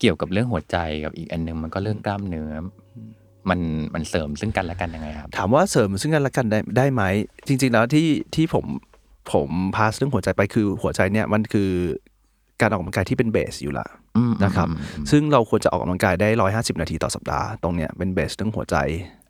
[0.00, 2.52] เกี่ยวกับเรื่องหัวใจกับอีกอันนึงมันก็เรื่องกล้ามเนื้อ
[2.96, 3.60] อ มัน
[3.94, 7.02] มันเสริมซึ่งกันและกันยังไงครับ ถามว่าเสริมซึ่งกันและกันได้ได้ไหม
[7.46, 8.64] จริง ๆ แล้วที่ที่ผม
[9.32, 11.70] ผมพาสเรื่องหัวใจไปคือหัวใจเนี่ยมันคือ
[12.60, 18.76] การออกกำลังกายที่เป็นเบสอยู่ละอืมนะครับอืมอืมซึ่งเราควรจะออกกำลังกายได้ 150 นาทีต่อสัปดาห์ ตรงเนี้ยเป็นเบสเรื่องหัวใจ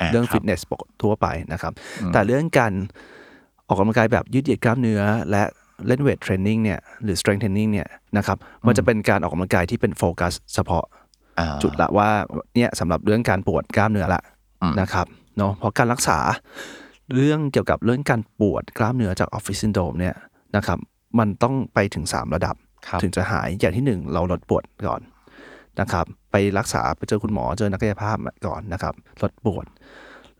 [0.01, 1.73] อ่าเรื่องครับฟิตเนสปกทั่วไปนะครับ
[2.13, 2.73] แต่เรื่องการ
[3.69, 5.43] ออกกำลังกายแบบยืดเหยียดกล้ามเนื้อ และ
[5.87, 11.02] เล่นเวทเทรนนิ่งเนี่ยหรือ strength training เนี่ยนะครับมันจะเป็นการออกกำลังกายที่เป็นโฟกัสเฉพาะอ่า
[11.63, 12.11] จุดละว่า
[12.55, 14.23] เนี่ยสำหรับเรื่องการปวดกล้ามเนื้อละ
[14.63, 16.19] อืมนะครับเนาะเพราะการรักษา
[17.15, 20.15] เรื่องเกี่ยวกับเรื่องการปวดกล้ามเนื้อจากออฟฟิศซินโดรมเนี่ย
[20.57, 20.79] นะครับ
[21.19, 22.57] มันต้องไปถึง 3 ระดับ
[22.89, 25.01] ครับถึงจะหายอย่างที่หนึ่งเราลดปวดก่อน
[25.81, 28.17] นะครับไปรักษาไปเจอคุณหมอเจอนักกายภาพ
[28.47, 29.67] ก่อนนะครับลดปวด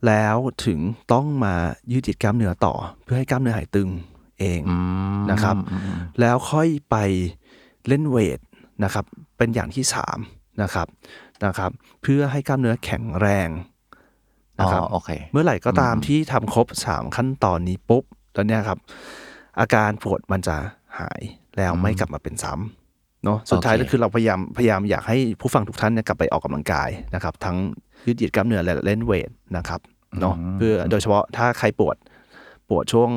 [0.07, 0.79] แล้วถึง
[1.13, 1.53] ต้องมา
[1.91, 3.89] ยืดเหยียดกล้ามเนื้อต่อ เพื่อให้กล้ามเนื้อหายตึง
[4.39, 4.77] เองอื
[5.19, 6.95] มนะครับอืมอืมแล้วค่อยไป
[7.87, 8.39] เล่นเวท
[8.83, 9.05] นะครับ
[9.37, 10.17] เป็นอย่างที่สาม
[10.61, 10.87] นะครับ
[11.45, 13.49] นะครับ เพื่อให้กล้ามเนื้อแข็งแรง
[14.59, 18.79] อ๋นะครับอโอเคเมื่อไหร่ก็ตามที่ทำครบสามขั้นตอนนี้ปุ๊บแล้วเนี่ยครับ
[19.59, 20.55] อาการปวดมันจะ
[20.99, 21.21] หาย
[21.57, 27.57] แล้วไม่กลับมาเป็นซ้ำเนาะสุดท้ายโอเคก็คือเราพยายามพยายามอยากให้ผู้ฟังทุกท่านเนี่ยกลับไปออกกำลังกายนะครับ ทั้ง
[28.05, 29.79] ยืดเหยียดกล้ามเนื้อและเล่นเวทนะครับ
[30.21, 31.95] เนาะเพื่อโดยเฉพาะถ้าใครปวด
[32.69, 33.09] ปวดช่วง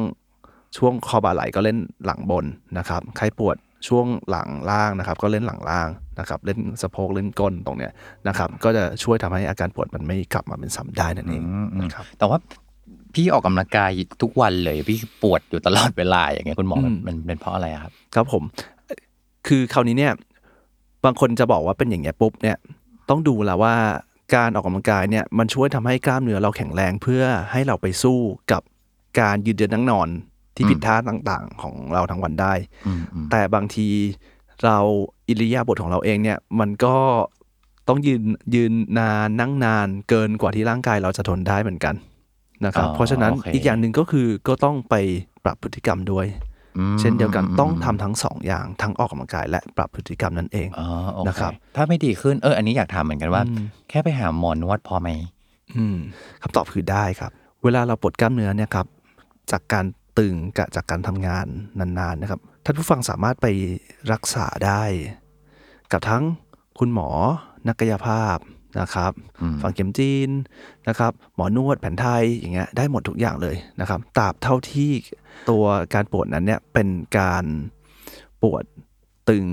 [0.77, 2.45] ช่วงคอบ่าไหล่ก็เล่นหลังบน
[2.79, 3.57] นะครับ ใครปวด
[3.89, 5.89] ช่วงหลังล่างนะครับ ก็เล่นหลังล่าง
[6.21, 7.93] นะครับ เล่นสะโพกเล่นก้นตรงเนี้ย
[8.29, 12.39] นะครับ ก็จะช่วยทำให้อาการปวดมันไม่กลับมาเป็นซ้ำได้นั่นเองอืมอืมนะครับแต่ว่า
[13.15, 13.91] พี่ออกกำลังกาย
[14.23, 18.43] ทุกวันเลยพี่ปวดอยู่ตลอดเวลาอย่างเงี้ยคุณหมอมันอืมมันเป็นเพราะอะไรอะครับ ครับผม
[18.87, 18.99] เอ่อ
[19.47, 20.13] คือคราวนี้เนี่ย
[21.05, 22.57] บางคนจะบอกว่าเป็นอย่างเงี้ยปุ๊บเนี่ย
[23.11, 23.75] ต้องดูแล้วว่า
[24.35, 27.23] การออกกำลังกายเนี่ยมันช่วยทำให้กล้ามเนื้อเราแข็งแรงเพื่อ
[27.53, 28.19] ให้เราไปสู้
[28.53, 28.63] กับ
[29.21, 30.09] การยืนเดินนั่งนอน
[30.57, 32.53] ที่อืมผิดท่าต่างๆ ของเราทั้งวันได้
[32.87, 33.89] อืมอืมแต่บางที
[34.65, 34.79] เรา
[35.29, 36.95] อิริยาบถของเราเองเนี่ยมันก็
[37.89, 38.23] ต้องยืน
[38.55, 41.95] ยืนนานนั่งนานเกินกว่าที่ร่างกายเราจะทนได้เหมือนกัน
[42.65, 44.95] นะครับ เพราะฉะนั้นอีกอย่างหนึ่งก็คือก็ต้องไป
[45.45, 46.27] ปรับพฤติกรรมด้วย
[46.79, 55.09] อืมเช่นเดียวกันมต้องทำทั้งสองอย่างทั้งออกกำลังกายและปรับพฤติกรรมนั่นเองอ๋อโอเคนะครับ ถ้าไม่ดีขึ้นเอออันนี้อยากถามเหมือนกันว่าอืมแค่ไปหาหมอนวดพอไหม
[55.77, 55.97] อืม
[56.43, 57.31] คำตอบคือได้ครับ
[57.65, 58.87] เวลาเราปวดกล้ามเนื้อเนี่ยครับ
[59.51, 59.85] จากการ
[60.19, 61.47] ตึงกับจากการทำงาน
[61.79, 63.47] นานๆนะครับท่านผู้ฟังสามารถไป
[64.13, 64.83] รักษาได้
[65.93, 66.23] กับทั้ง
[66.79, 67.09] คุณหมอ
[67.69, 68.39] นักกายภาพ
[68.81, 70.31] นะครับอืมฝังเข็มจีน
[70.89, 74.91] นะครับ หมอนวดแผนไทยอย่างเงี้ยได้หมดทุกอย่างเลยนะครับตราบเท่าที่
[75.51, 77.45] ตัวการปวดนั้นเนี่ยเป็นการ
[78.43, 78.65] ปวด
[79.29, 79.45] ตึง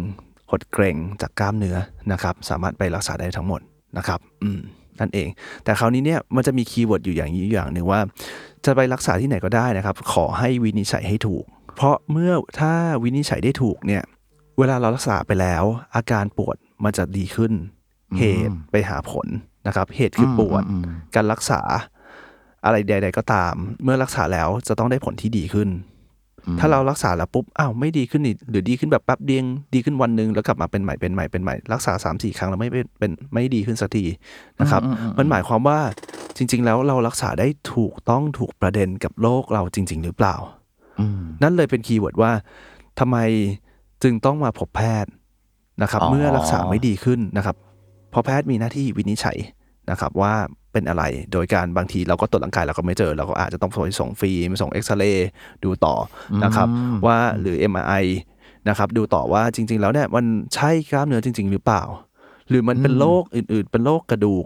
[0.51, 1.77] หดเกร็งจากกล้ามเนื้อ
[2.11, 3.61] นะครับ สามารถไปรักษาได้ทั้งหมด
[3.97, 4.59] นะครับ อืม
[4.99, 5.27] นั่นเอง
[5.63, 7.99] แต่คราวนี้เนี่ยมันจะมี keyword อยู่อย่างนี้อยู่อย่างหนึ่งว่า
[8.65, 11.43] จะไปรักษาที่ไหนก็ได้นะครับ ขอให้วินิจฉัยให้ถูก
[11.75, 14.03] เพราะเมื่อถ้าวินิจฉัยได้ถูกเนี่ย
[14.57, 15.63] เวลาเรารักษาไปแล้ว
[15.95, 17.51] อาการปวดมันจะดีขึ้น
[18.17, 19.27] เหตุไปหาผล
[19.67, 21.61] นะครับ เหตุคือปวดอืมอืมการรักษา
[22.65, 23.53] อะไรใด ๆ ก็ตาม
[23.83, 25.69] เมื่อรักษาแล้วจะต้องได้ผลที่ดีขึ้น
[26.59, 34.05] ถ้าเรารักษาแล้วปุ๊บอ้าวไม่ดีขึ้นอีกหรือดีขึ้นแบบแป๊บเดียวดีขึ้นวันหนึ่งแล้วกลับมาเป็นใหม่เป็นใหม่เป็นใหม่รักษาสามสี่ครั้งแล้วไม่เป็นเป็นไม่ดีขึ้นสักที
[34.61, 34.81] นะครับ
[35.17, 35.79] มันหมายความว่า
[36.37, 40.35] จริง ๆ แล้วเรารักษาได้ถูกต้องถูกประเด็นกับโรคเราจริง ๆ หรือเปล่า
[40.99, 42.31] อืมนั่นเลยเป็น keyword ว่า
[42.99, 43.17] ทำไม
[44.03, 45.11] จึงต้องมาพบแพทย์
[45.81, 47.55] นะครับอ๋อเมื่อรักษาไม่ดีขึ้นนะครับ
[48.11, 49.37] เพราะแพทย์มีหน้าที่วินิจฉัย
[49.91, 50.33] นะครับว่า
[50.73, 55.29] เป็นอะไร โดยการบางทีเราก็ตรวจร่างกายเราก็ไม่เจอ เราก็อาจจะต้องไปส่งฟิล์มส่งเอ็กซเรย์
[55.63, 55.95] ดูต่อ
[56.43, 56.67] นะครับ
[57.05, 58.05] ว่าหรือ MRI
[58.69, 61.83] นะครับ ดูต่อว่าจริง ๆ แล้วเนี่ยมันใช่กล้ามเนื้อจริง ๆ หรือเปล่า
[62.49, 64.45] หรือมันเป็นโรคอื่น ๆ เป็นโรคกระดูก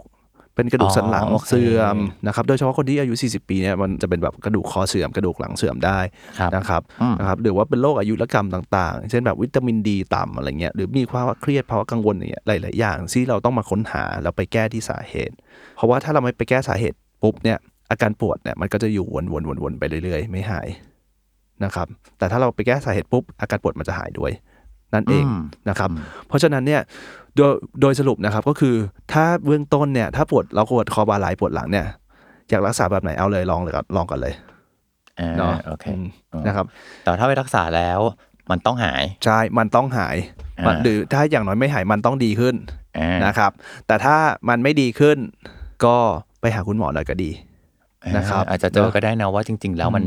[0.58, 6.00] เป็นกระดูกสันหลังอ๋อโอเคเสื่อมนะครับโดยเฉพาะคนที่อายุ 40 ปีเนี่ยมันจะเป็นแบบกระดูกคอเสื่อมกระดูกหลังเสื่อมได้
[6.40, 15.36] ครับนะครับอืมนะครับหรือว่าเป็นโรคอายุรกรรมต่างๆ เช่นแบบวิตามินดีต่ำอะไรเงี้ยหรือมีความเครียดภาวะกังวลอย่างเงี้ยหลายๆอย่างที่เราต้องมาค้นหาแล้วไปแก้ที่สาเหตุ
[15.76, 17.58] เพราะว่าถ้าเราไม่ไปแก้สาเหตุปุ๊บเนี่ย
[17.92, 19.36] อาการปวดเนี่ยมันก็จะอยู่ว
[19.72, 20.68] นๆๆๆไปเรื่อยๆ ไม่หาย
[21.64, 24.32] นะครับแต่ถ้าเราไปแก้สาเหตุปุ๊บอาการปวดมันจะหายด้วย
[24.94, 25.90] นั่นเองอืมนะครับ
[26.28, 26.82] เพราะฉะนั้นเนี่ย
[27.36, 28.76] โดยโดยสรุปนะครับก็คือ
[29.14, 31.86] ถ้าเบื้องต้นเนี่ยถ้าปวดเราปวดคอบาไหลปวดหลังเนี่ย
[32.50, 34.34] อยากรักษาแบบไหนเอาเลยลองเลยครับลองกันเลย
[35.20, 36.04] อ่าเนาะโอเคอืม
[36.48, 36.66] นะครับ
[37.04, 38.00] แต่ถ้าไปรักษาแล้ว
[38.52, 40.16] มันต้องหาย ใช่ มันต้องหาย
[40.68, 42.56] มันอ่าหรือถ้าอย่างน้อยไม่หายมันต้องดีขึ้น
[43.00, 43.52] อ่านะครับ
[43.88, 44.16] แต่ถ้า
[44.50, 45.18] มันไม่ดีขึ้น
[45.86, 45.96] ก็
[46.42, 47.32] ไปหาคุณหมอหน่อยก็ดี
[48.18, 50.06] นะครับอาจจะเจอก็ได้นะว่าจริง ๆ แล้วมัน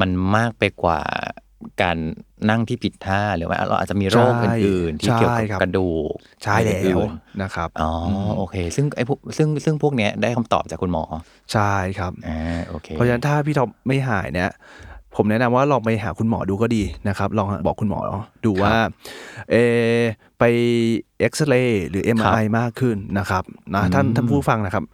[0.00, 1.00] มันมากไปกว่า
[1.82, 1.96] การ
[2.50, 7.10] นั่งที่ผิดท่าหรือว่าเราอาจจะมีโรคใช่อื่นๆ ที่เกี่ยวกับใช่ครับกระดูกใช่แล้วอื่น
[7.42, 7.90] นะครับๆอ๋อ
[8.28, 11.04] อโอเค ซึ่งไอ้พวกซึ่งซึ่งพวกเนี้ยได้คำตอบจากคุณหมอ
[11.52, 14.50] ใช่ครับอ่าโอเคเพราะฉะนั้นถ้าพี่ท็อปไม่หายเนี่ย
[15.16, 18.00] ผมแนะนำว่าลองไปหาคุณหมอดูก็ดีนะครับ ลองบอกคุณหมอ
[18.44, 18.76] ดูว่า
[19.50, 19.56] เอ
[19.96, 20.00] อ
[20.38, 20.44] ไป
[21.20, 23.44] เอ็กซเรย์หรือ MRI มากขึ้นนะครับ
[23.74, 24.84] นะท่านท่านผู้ฟังนะครับ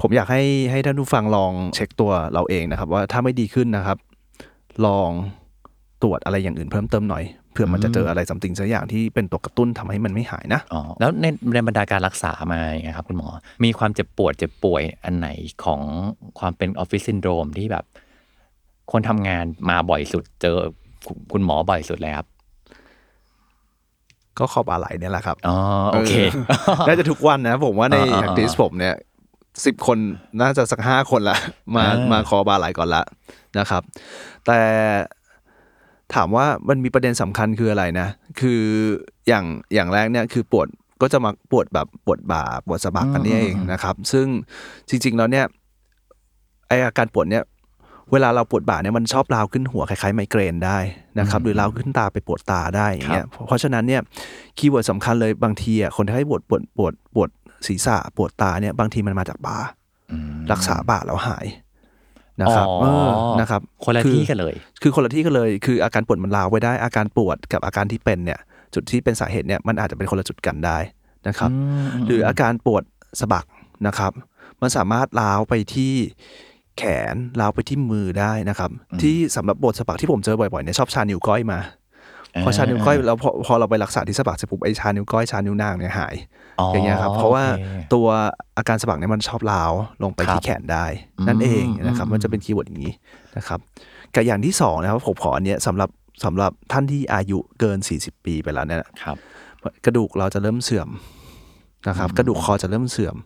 [0.00, 3.98] ผมอยากให้ให้ท่านผู้ฟังลองเช็คตัวเราเองนะครับ ว่าถ้าไม่ดีขึ้นนะครับ
[4.86, 5.10] ลอง
[6.02, 13.28] ตรวจอะไรอย่างอื่นเพิ่มเติมหน่อยเผื่อมันจะเจออะไรสัมติงสักอย่างที่เป็นตัวกระตุ้นทำให้มันไม่หายนะอ๋อแล้วในในบรรดาการรักษามาอย่างเงี้ยครับคุณหมอ
[13.64, 15.28] มีความเจ็บปวดเจ็บป่วยอันไหน
[15.64, 15.80] ของ
[16.38, 17.84] ความเป็นออฟฟิศซินโดรมที่แบบ
[18.92, 20.56] คนทำงานมาบ่อยสุดเจอ
[21.06, 22.26] คุณคุณหมอบ่อยสุดเลยครับ
[24.38, 25.56] ก็ขอบาไหลเนี่ยแหละครับอ๋อ
[25.92, 26.12] โอเค
[26.88, 28.94] น่าจะทุกวันนะผมว่าในอ่าอ่าแอคทิสผมเนี่ย
[29.66, 29.98] สิบคน
[30.40, 31.38] น่าจะสักห้าคนละ
[31.76, 33.02] มาอ่ามมาคอบาไหลก่อนละ
[33.58, 33.82] นะครับ
[34.46, 34.60] แต่
[36.14, 38.08] ถามว่ามันมีประเด็นสำคัญคืออะไรนะ
[38.40, 38.62] คือ
[39.28, 39.44] อย่าง
[39.74, 40.68] อย่างแรกเนี่ยคือปวด
[41.02, 44.26] ก็จะมาปวดแบบปวดบ่าปวดสะบักกันนี่เองนะครับ ซึ่ง
[44.88, 45.44] จริง ๆ แล้วเนี่ย
[46.68, 47.44] ไออาการปวดเนี่ย
[48.12, 50.78] เวลาเราปวดบ่าเนี่ยมันชอบร้าวขึ้นหัวคล้ายๆไมเกรนได้
[51.18, 54.02] นะครับหรือร้าวขึ้นตาไปปวดตาได้อย่างเงี้ยเพราะฉะนั้นเนี่ย
[54.58, 57.30] keyword สำคัญเลยบางทีอะคนที่ให้ปวดปวดปวดปวด
[57.66, 59.56] ศีรษะปวดตาเนี่ยบางทีมันมาจากบ่า
[60.52, 61.46] รักษาบ่าแล้วหาย
[62.42, 68.38] นะครับอ๋อเออนะครับคนละที่กันเลย คือคนละที่กันเลย คืออาการปวดมันร้าวไปได้ อาการปวดกับอาการที่เป็นเนี่ย
[68.74, 70.78] จุดที่เป็นสาเหตุเนี่ยมันอาจจะเป็นคนละจุดกันได้
[71.28, 71.50] นะครับ
[72.06, 72.82] หรืออาการปวด
[73.20, 73.46] สะบัก
[73.86, 74.12] นะครับ
[74.60, 75.94] มันสามารถร้าวไปที่
[76.78, 78.70] แขนร้าวไปที่มือได้นะครับ
[79.02, 81.58] ที่สำหรับปวดสะบักที่ผมเจอบ่อยๆเนี่ยชอบชานิ้วก้อยมา
[82.44, 86.37] พอชานิ้วก้อยแล้วพอพอเราไปรักษาที่สะบักเสร็จปุ๊บไอชานิ้วก้อยชานิ้วนางเนี่ยหายอ๋ออ
[86.72, 88.06] อย่างเงี้ยครับ เพราะว่าโอเคตัว
[88.56, 90.84] อาการสะบักเนี่ยมันชอบร้าวลงไปครับที่แขนได้
[91.28, 92.92] นั่นเองนะครับอืมมันจะเป็น keyword อย่างนี้
[93.36, 93.58] นะครับ
[94.14, 95.88] กับอย่างที่สองนะครับผมขออันเนี้ยสำหรับ
[96.24, 99.16] สำหรับท่านที่อายุเกิน 40 ปีไปแล้วเนี่ยครับ
[99.84, 100.88] กระดูกเราจะเริ่มเสื่อม
[101.88, 103.16] นะครับ กระดูกคอจะเริ่มเสื่อม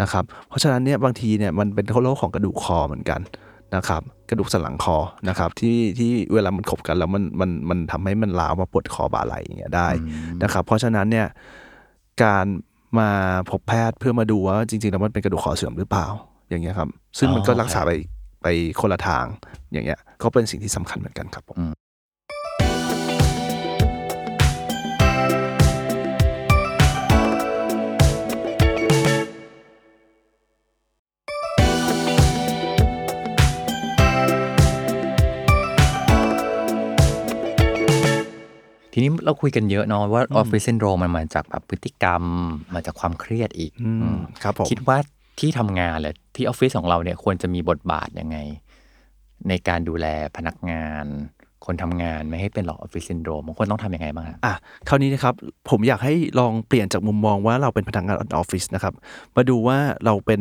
[0.00, 3.20] นะครับ เพราะฉะนั้นเนี่ยบางทีเนี่ยมันเป็นโรคของกระดูกคอเหมือนกัน
[3.76, 4.96] นะครับ กระดูกสันหลังคอ
[5.28, 9.88] นะครับ ที่ที่เวลามันขบกันแล้วมันมันมันทำให้มันล้าวมาปวดคอบ่าไหล่อย่างเงี้ยได้
[10.42, 11.26] นะครับ เพราะฉะนั้นเนี่ย
[12.22, 12.46] การ
[13.00, 13.08] มา
[13.50, 16.06] พบแพทย์เพื่อมาดูว่าจริงๆแล้วมันเป็นกระดูกคอเสื่อมหรือเปล่า
[16.48, 17.90] อย่างเงี้ยครับ ซึ่งมันก็อ๋อรักษาไป
[18.42, 18.46] ไป
[18.80, 19.24] คนละทาง
[19.72, 21.56] อย่างเงี้ยก็เป็นสิ่งที่สำคัญเหมือนกันครับผม
[38.96, 42.22] ทีนี้เราคุยกันเยอะเนาะว่าออฟฟิศซินโดรมมันมาจากแบบพฤติกรรม
[42.74, 44.98] มาจากความเครียดอีกอืมอืมครับผมคิดว่า
[45.40, 48.38] ที่ทำงานเลยที่ออฟฟิศของเราเนี่ยควรจะมีบทบาทยังไง
[49.48, 51.04] ในการดูแลพนักงาน
[51.64, 54.54] คนทำงานไม่ให้เป็นโรคออฟฟิศซินโดรมบางคนต้องทำยังไงบ้างครับอะ
[54.88, 55.34] คราวนี้นะครับ
[55.70, 58.94] ผมอยากให้ลองเปลี่ยนจากมุมมองว่าเราเป็นพนักงานออฟฟิศนะครับ
[59.36, 60.40] มาดูว่าเราเป็น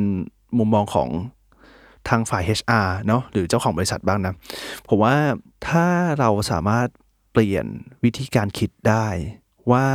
[0.58, 1.10] มุมมองของ
[2.10, 4.34] ทางฝ่าย HR เนาะหรือเจ้าของบริษัทบ้างนะ
[4.88, 5.16] ผมว่า
[5.68, 5.86] ถ้า
[6.20, 6.88] เราสามารถ
[7.34, 7.66] เปลี่ยน
[8.04, 9.08] วิธีการคิดได้
[9.72, 9.88] ว่า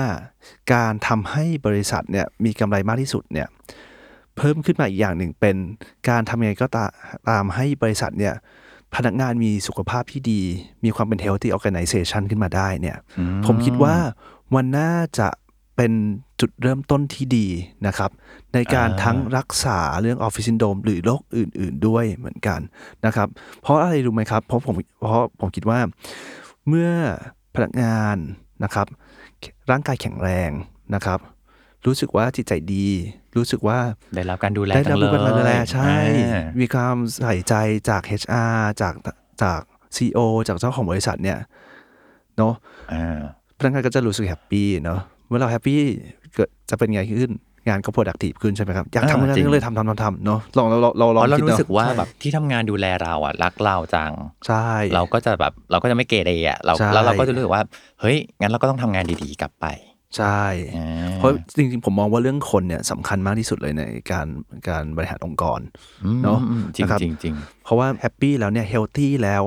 [0.75, 3.49] การทำให้บริษัทเนี่ยมีกำไรมากที่สุดเนี่ย
[4.37, 5.57] เพิ่มขึ้นมาอีกอย่างหนึ่งเป็น
[6.09, 6.87] การทำยังไงก็ตา
[7.29, 8.35] ตามให้บริษัทเนี่ย
[8.95, 10.41] พนักงานมีสุขภาพที่ดี
[10.85, 12.97] มีความเป็น healthy organization ขึ้นมาได้เนี่ย
[13.47, 13.97] ผมคิดว่า
[14.55, 15.29] มันน่าจะ
[15.77, 15.93] เป็น
[16.41, 17.47] จุดเริ่มต้นที่ดี
[17.87, 18.11] นะครับ
[18.55, 22.61] ในการอ่าทั้งรักษาเรื่องออฟฟิศซินโดมหรือโรคอื่น ๆ ด้วยเหมือนกัน
[23.07, 23.29] นะครับ
[23.63, 25.79] เพราะอะไรรู้ไหมครับ เพราะผมเพราะผมคิดว่า
[26.69, 26.91] เมื่อ
[27.55, 28.17] พนักงาน
[28.65, 28.87] นะครับ
[29.71, 30.51] ร่างกายแข็งแรง
[30.95, 31.19] นะครับ
[31.87, 32.87] รู้สึกว่าจิตใจดี
[33.37, 33.79] รู้สึกว่า
[34.15, 35.93] ได้รับการดูแลได้จัรับงเลยการดูแลใช่
[36.33, 37.55] อ่ามีความใส่ใจ
[37.89, 38.95] จาก HR จาก
[39.43, 39.61] จาก
[39.97, 41.39] CEO จากเจ้าของบริษัทเนี่ย
[42.37, 42.55] เนาะ
[42.93, 43.21] อ่า
[43.59, 45.81] พนักงานก็จะรู้สึก happy เนาะเมื่อเรา happy
[46.35, 47.33] เกิดจะเป็นไงขึ้น
[47.69, 54.13] งานก็ productive ขึ้นใช่ไหมครับ อยากทำงานจริงก็เลยทำทำทำทำเนาะลองเราเราเราลองเพราะเราคิดเนอะรู้สึกว่าใช่แบบที่ทำงานดูแลเราอะรักเราจัง
[54.47, 57.63] ใช่เราก็จะแบบเราก็จะไม่เกเรอะเราใช่แล้วเราก็จะรู้สึกว่า
[58.01, 59.67] เฮ้ยงั้นเราก็ต้องทำงานดีๆกลับไป
[60.17, 60.43] ใช่
[60.77, 64.27] อ่าเพราะจริงๆ ผมมองว่าเรื่องคนเนี่ยสำคัญมากที่สุดเลยในการ
[64.69, 65.61] การบริหารองค์กร
[66.05, 69.43] อืมเนอะอืมจริงนะครับจริงจริงเพราะว่า happy แล้วเนี่ย healthy แล้ว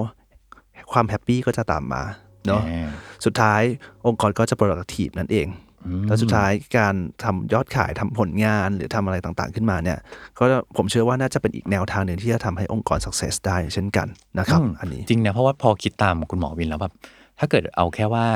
[0.91, 2.03] ความ happy ก็จะตามมา
[2.47, 2.87] เนาะอ่า
[3.25, 3.61] สุดท้าย
[4.07, 5.70] องค์กรก็จะ productive นั่นเองอืม
[6.07, 9.97] แล้วสุดท้ายการทำยอดขายทำผลงานหรือทำอะไรต่างๆขึ้นมาเนี่ย
[10.37, 10.43] ก็
[10.77, 14.07] ผมเชื่อว่าน่าจะเป็นอีกแนวทางหนึ่งที่จะทำให้องค์กร success ได้เช่นกัน
[14.39, 16.93] นะครับมอันนี้จริงนะเพราะว่าพอคิดตามคุณหมอวินแล้วแบบ
[17.39, 18.27] ถ้าเกิดเอาแค่ว่า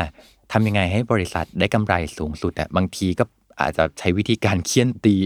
[0.52, 3.24] ทำยังไงให้บริษัทได้กำไรสูงสุดอะบางทีก็
[3.62, 5.18] อาจจะใช้วิธีการเคี่ยนตี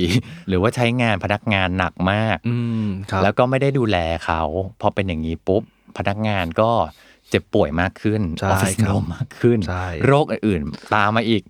[0.48, 4.42] หรือว่าใช้งานพนักงานหนักมากอืมครับแล้วก็ไม่ได้ดูแลเขา
[4.82, 5.64] พอเป็นอย่างนี้ปุ๊บ
[5.98, 6.72] พนักงานก็
[7.30, 11.50] เจ็บป่วยมากขึ้นใช่ออฟฟิศครับโดมมากขึ้นใช่โรคอื่นๆตามมาอีกเ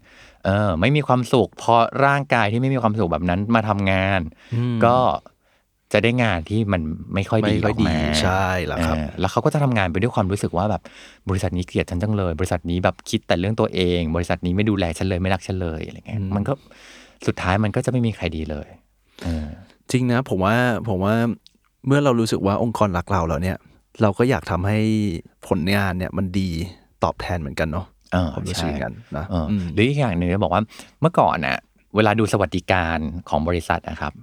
[0.49, 4.21] ออไม่มีความสุขพอร่างกายที่ไม่มีความสุขแบบนั้นมาทำงาน
[4.53, 4.97] อืมก็
[5.93, 6.81] จะได้งานที่มัน
[7.13, 10.81] ไม่ค่อยดีไม่ค่อยออกมาดีใช่แล้วครับเออแล้วเขาก็จะทำงานไปด้วยความรู้สึกว่าแบบ
[11.29, 16.53] บริษัทนี้เกลียดฉันจังเลย บริษัทนี้แบบคิดแต่เรื่องตัวเอง บริษัทนี้ไม่ดูแลฉันเลยไม่รักฉันเลยอะไรเงี้ยมันก็
[17.27, 18.67] สุดท้ายมันก็จะไม่มีใครดีเลย
[19.23, 19.47] เออ
[19.91, 20.55] จริงนะผมว่า
[20.89, 21.15] ผมว่า
[21.87, 23.57] เมื่อเรารู้สึกว่าองค์กรรักเราแล้วเนี่ย
[24.01, 24.79] เราก็อยากทำให้
[25.47, 26.49] ผลงานเนี่ยมันดี
[27.03, 27.98] ตอบแทนเหมือนกันเนาะเออ
[28.35, 30.63] ผมรู้สึกอย่างนั้นนะเอออมหรืออีกอย่างหนึ่งก็บอกว่า
[31.01, 31.57] เมื่อก่อนน่ะ
[31.95, 32.97] เวลาดูสวัสดิการ
[33.29, 34.13] ของบริษัทนะครับ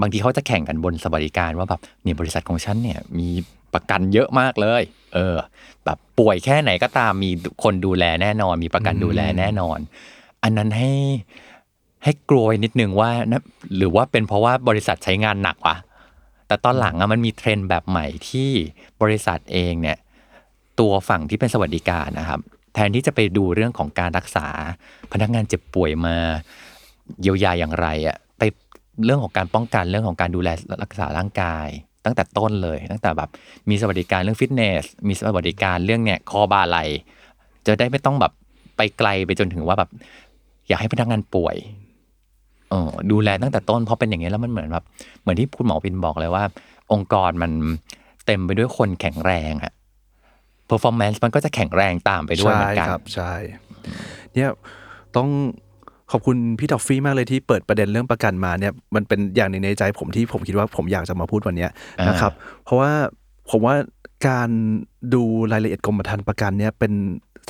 [0.00, 3.28] บางทีเขาจะแข่งกันบนสวัสดิการว่าแบบเนี่ยบริษัทของฉันเนี่ยมี
[3.74, 4.82] ประกันเยอะมากเลย
[5.14, 5.36] เออ
[5.84, 7.30] แบบป่วยแค่ไหนก็ตามมี
[7.62, 9.78] คนดูแลแน่นอน มีประกันดูแลแน่นอน
[10.42, 10.92] อันนั้นให้
[12.04, 13.42] ให้กลัวไว้นิดนึงว่านะ
[13.76, 15.76] หรือว่าเป็นเพราะว่าบริษัทใช้งานหนักวะ
[16.46, 18.50] แต่ตอนหลังอะมันมีเทรนด์แบบใหม่ที่
[19.02, 19.98] บริษัทเองเนี่ย
[20.80, 22.40] ตัวฝั่งที่เป็นสวัสดิการนะครับ
[22.74, 24.46] แทนที่จะไปดูเรื่องของการรักษา
[25.12, 26.16] พนักงานเจ็บป่วยมา
[27.20, 28.42] เยียวยาอย่างไรอะไป
[29.04, 30.48] เรื่องของการป้องกันเรื่องของการดูแล
[30.82, 31.68] รักษาร่างกาย
[32.04, 33.28] ตั้งแต่ต้นเลย ตั้งแต่แบบ
[33.68, 36.78] มีสวัสดิการเรื่องฟิตเนส มีสวัสดิการเรื่องเนี่ยคอบาไหล
[37.66, 38.32] จะได้ไม่ต้องแบบ
[38.76, 39.90] ไปไกลไปจนถึงว่าแบบ
[40.68, 41.56] อยากให้พนักงานป่วย
[42.70, 44.84] เออดูแลตั้งแต่ต้นเพราะเป็นอย่างนี้แล้วมันเหมือนแบบ
[45.20, 46.44] เหมือนที่คุณหมอปินบอกเลยว่า
[46.92, 47.50] องค์กรมัน
[48.26, 49.72] เต็มไปด้วยคนแข็งแรงอะ
[50.70, 53.32] performance มันก็จะแข็งแรงตามไปด้วยเหมือนกันใช่ครับใช่
[54.34, 54.48] เนี่ย
[55.16, 55.28] ต้อง
[56.12, 62.32] ขอบคุณพี่ทอฟฟี่มากเลยที่เปิดประเด็นเรื่องประกันมาเนี่ยมันเป็นอย่างหนึ่งในใจผมที่ผมคิดว่าผมอยากจะมาพูดวันเนี้ยอ่านนะครับ
[62.64, 62.90] เพราะว่า
[63.50, 63.74] ผมว่า
[64.28, 64.50] การ
[65.14, 65.22] ดู
[65.52, 66.92] รายละเอียดกรมธรรม์ประกันเนี่ยเป็น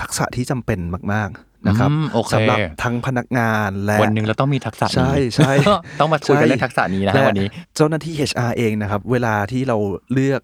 [0.01, 0.79] ทักษะที่จำเป็น
[1.13, 5.53] มาก ๆนะครับอืมโอเคสำหรับทั้งพนักงานและวันหนึ่งเราต้องมีทักษะนี้ใช่ใช่
[6.01, 9.77] ต้องมาคุยกันเรื่องทักษะนี้นะฮะและวันนี้ เจ้าหน้าที่ HR เองนะครับ เวลาที่เรา
[10.13, 10.41] เลือก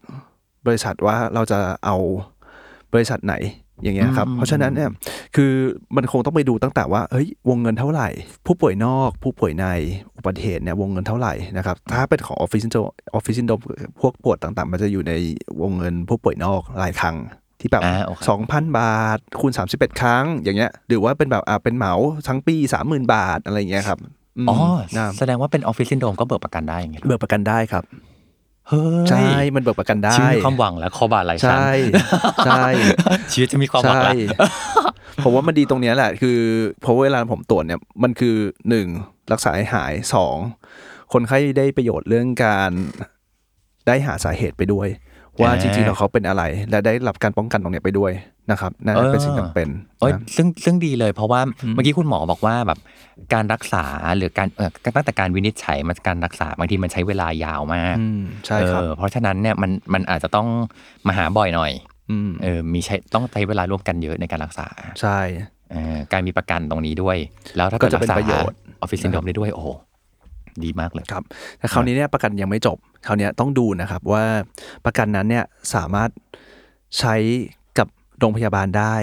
[0.67, 1.97] บริษัทว่าเราจะเอา
[2.95, 3.35] บริษัทไหน
[3.83, 4.91] อย่างเงี้ยครับอืมเพราะฉะนั้นเนี่ย
[5.37, 5.53] คือ
[5.97, 8.09] มันคงต้องไปดูตั้งแต่ว่าเฮ้ยวงเงินเท่าไหร่
[8.47, 9.67] ผู้ป่วยนอก ผู้ป่วยใน
[10.17, 12.79] อุบัติเหตุเนี่ยวงเงินเท่าไหร่นะครับถ้าเป็นของออฟฟิศซินโด
[13.15, 13.53] ออฟฟิศซินโดรม
[14.01, 15.13] พวกปวดต่างๆ มันจะอยู่ใน
[15.63, 17.17] วงเงินผู้ป่วยนอกรายครั้ง
[17.61, 21.95] ที่แบบอ่าโอเคสองพันบาท คูณ 31 ครั้งอย่างเงี้ยหรือว่าเป็นแบบอ่าเป็นเหมา
[22.29, 23.99] ทั้งปีสามหมื่นบาทอะไรอย่างเงี้ยครับ
[24.47, 24.57] มอ๋อ
[24.97, 27.85] นะแสดงว่าเป็นออฟฟิศซินโดรมก็เบิกประกันได้อย่างเงี้ยเหรอเบิกประกันได้ครับ
[28.71, 31.71] เฮ้ยใช่มันเบิกประกันได้ชีวิตมีความหวังแล้วคอบ่าไหล่ฉันใช่
[32.47, 32.63] ใช่
[33.33, 34.49] ชีวิตจะมีความหวังใช่แล้ว
[35.25, 36.39] ผมว่ามันดีตรงเนี้ยแหละ คือ
[36.83, 38.37] เพราะเวลาผมตรวจเนี่ยมันคือ
[38.69, 38.87] หนึ่ง
[39.33, 40.37] รักษาให้หายสอง
[41.13, 42.71] คนไข้ได้ประโยชน์เรื่องการ
[43.87, 44.89] ได้หาสาเหตุไปด้วย
[45.39, 48.13] ว่าอ่าจริงๆแล้วเขาเป็นอะไร และได้รับการป้องกันตรงเนี้ยไปด้วย
[48.51, 49.69] นะครับน่าจะเป็นสิ่งจำเป็น
[50.01, 51.41] เอ้ยนะซึ่งซึ่งดีเลยเพราะว่า
[51.75, 52.79] เมื่อกี้คุณหมอบอกว่าแบบ
[53.35, 53.85] การรักษา
[54.17, 60.49] หรือการเออตั้งแต่การวินิจฉัยมันการรักษาบางทีมันใช้เวลายาวมากอืมใช่ครับเออเพราะฉะนั้นเนี่ยมันมันอาจจะต้อง
[61.07, 61.73] มาหาบ่อยหน่อย
[62.11, 64.67] อืมเออมีใช้ต้องใช้เวลาร่วมกันเยอะในการรักษา
[65.01, 65.19] ใช่
[65.71, 67.17] เออการมีประกันตรงนี้ด้วย
[67.57, 69.69] แล้วถ้าก็เกิดจะรัเป็นกษาประโยชน์ออฟฟิศซินโดรมได้ด้วยโอ้โห
[70.65, 71.23] ดีมากเลยครับ
[71.59, 74.25] แต่คราวนี้เนี่ยประกันยังไม่จบคราวเนี้ยต้องดูนะครับว่า
[74.85, 75.45] ประกันนั้นเนี่ย
[75.75, 76.11] สามารถ
[76.99, 77.15] ใช้
[77.79, 77.89] กับ
[78.19, 78.97] โรงพยาบาลได้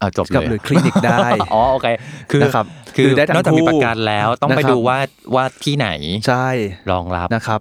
[0.00, 1.86] อ่าจบกับเลยหรือคลินิกได้อ๋อโอเค
[2.30, 2.66] คือนะครับ
[2.96, 4.98] คือหรือได้ทั้งนอกจากมีคู่ประกันแล้วต้องไปนะครับดูว่า
[5.34, 5.88] ว่าที่ไหน
[6.28, 6.46] ใช่
[6.90, 7.60] รองรับนะครับ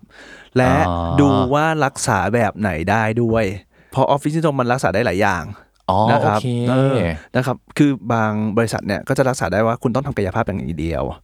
[0.58, 3.46] และอ๋อดูว่ารักษาแบบไหนได้ด้วย
[3.92, 5.44] เพราะออฟฟิศซินโดรมมันรักษาได้หลายอย่าง
[5.90, 6.98] อ๋อนะโอเคครับเออ
[7.36, 11.18] นะครับ คือบางบริษัทเนี่ยก็จะรักษาได้ว่าคุณต้องทำกายภาพอย่างเดียวอ๋อ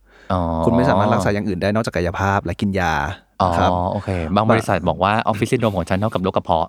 [0.65, 2.93] คุณไม่สามารถรักษาอย่างอื่นได้นอกจากกายภาพและกินยา
[3.41, 6.67] อ๋อครับโอเค บางบริษัทบอกว่าออฟฟิศซินโดรมของฉันเท่ากับโรคกระเพาะ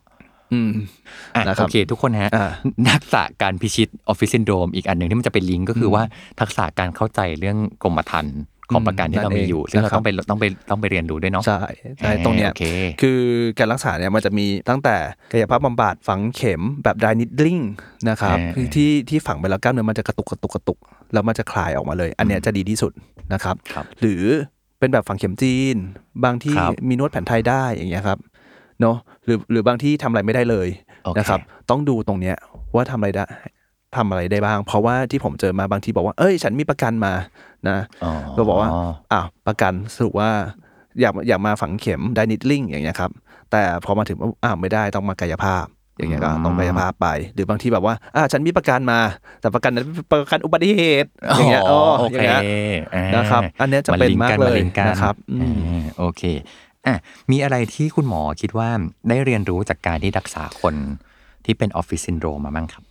[0.53, 0.71] อืม
[1.35, 2.47] อะนะครับโอเค ทุกคนฮะอ่า
[2.91, 6.03] ทักษะการพิชิตออฟฟิศซินโดรมอีกอันหนึ่งที่มันจะเป็นลิงก์ก็คือว่า
[6.41, 8.39] ทักษะการเข้าใจเรื่องกรมธรรม์
[8.75, 11.61] ของประกันที่เรามีอยู่ ซึ่งเราต้องไปต้องไปต้องไปเรียนรู้ด้วยเนาะใช่
[11.99, 12.65] ใช่ตรงเนี้ยโอเค
[13.01, 13.21] คือ
[13.59, 14.97] การรักษาเนี่ยมันจะมีตั้งแต่
[15.33, 17.59] กายภาพบำบัดฝังเข็มแบบด y นิดลิง
[18.09, 20.79] นะครับเออคือที่ที่ฝังไปแล้วกล้ามเนื้อมันจะกระตุกกระตุกกระตุก
[21.13, 22.93] แล้วมันจะคลายออกมาเลย อันเนี้ยจะดีที่สุด
[23.33, 24.22] นะครับครับหรือ
[24.78, 25.76] เป็นแบบฝังเข็มจีน
[26.24, 28.18] บางที่ครับมีนวดแผนไทยได้อย่างเงี้ยครับ
[28.81, 30.68] เนาะหรือหรือบางที่ทำอะไรไม่ได้เลย
[31.05, 32.37] โอเคนะครับ ต้องดูตรงเนี้ย
[32.74, 33.24] ว่าทำอะไรได้
[33.97, 37.12] ทำอะไรได้บ้าง เพราะว่าที่ผมเจอมาบางทีบอกว่า เอ้ย ฉันมีประกันมา
[37.68, 38.70] นะอ๋อก็บอกว่า
[39.12, 40.31] อ้าวประกันสรุปว่า
[41.01, 43.11] อยากอยากมาฝังเข็ม dry needling อย่างเงี้ยครับ
[43.51, 45.64] แต่พอมาถึงว่าอ้าวไม่ได้ต้องมากายภาพ
[46.01, 48.99] อย่างเงี้ยก็ต้องกายภาพไป หรือบางทีแบบว่าอ่าฉันมีประกันมา
[49.41, 52.43] แต่ประกันนั้นเป็นประกันอุบัติเหตุอย่างเงี้ยอ๋ออ๋อโอเคย่างเงี้ย
[52.95, 56.23] อ่านะครับอันเนี้ยจะเป็นมากเลยลิงก์กันนะครับอืมอ่าโอเค
[56.87, 56.97] อะ
[57.31, 58.69] มีอะไรที่คุณหมอคิดว่า
[59.09, 60.75] ได้เรียนรู้จากการที่รักษาคน
[61.45, 62.85] ที่เป็นออฟฟิศซินโดรมมาบ้างครับ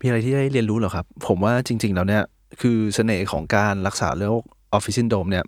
[0.00, 2.22] มีอะไรที่ได้เรียนรู้เหรอครับ ผมว่าจริง ๆ แล้วเนี่ย
[2.60, 4.42] คือเสน่ห์ของการรักษาโรค
[4.72, 5.44] ออฟฟิศซินโดรมเนี่ย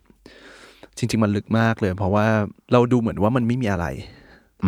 [0.98, 2.26] จริง ๆ มันลึกมากเลย เพราะว่า
[2.72, 3.86] เราดูเหมือนว่ามันไม่มีอะไร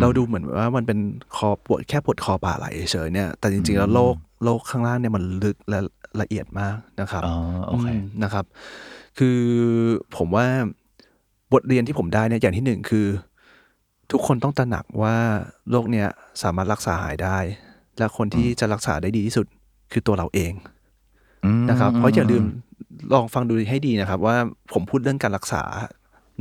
[0.01, 0.99] เราดูเหมือนว่ามันเป็น
[1.35, 5.79] คอปวดแค่ปวดคอบ่าไหล่เฉยๆเนี่ย แต่จริงๆแล้วโรคโรคข้างล่างเนี่ยมันลึกและ
[6.21, 7.35] ละเอียดมากนะครับอ๋อ
[7.67, 8.45] โอเคมนะครับ
[9.17, 9.39] คือ
[10.17, 10.45] ผมว่า
[11.53, 13.07] บทเรียนที่ผมได้เนี่ยอย่างที่หนึ่งคือ
[14.11, 15.15] ทุกคนต้องตระหนักว่า
[15.71, 16.07] โรคเนี้ย
[16.43, 17.37] สามารถรักษาหายได้
[17.97, 19.45] และคนที่จะรักษาได้ดีที่สุด
[19.91, 20.53] คือตัวเราเอง
[21.69, 22.43] นะครับ เพราะอย่าลืม
[23.13, 24.35] ลองฟังดูให้ดีนะครับ ว่า
[24.73, 25.63] ผมพูดเรื่องการรักษา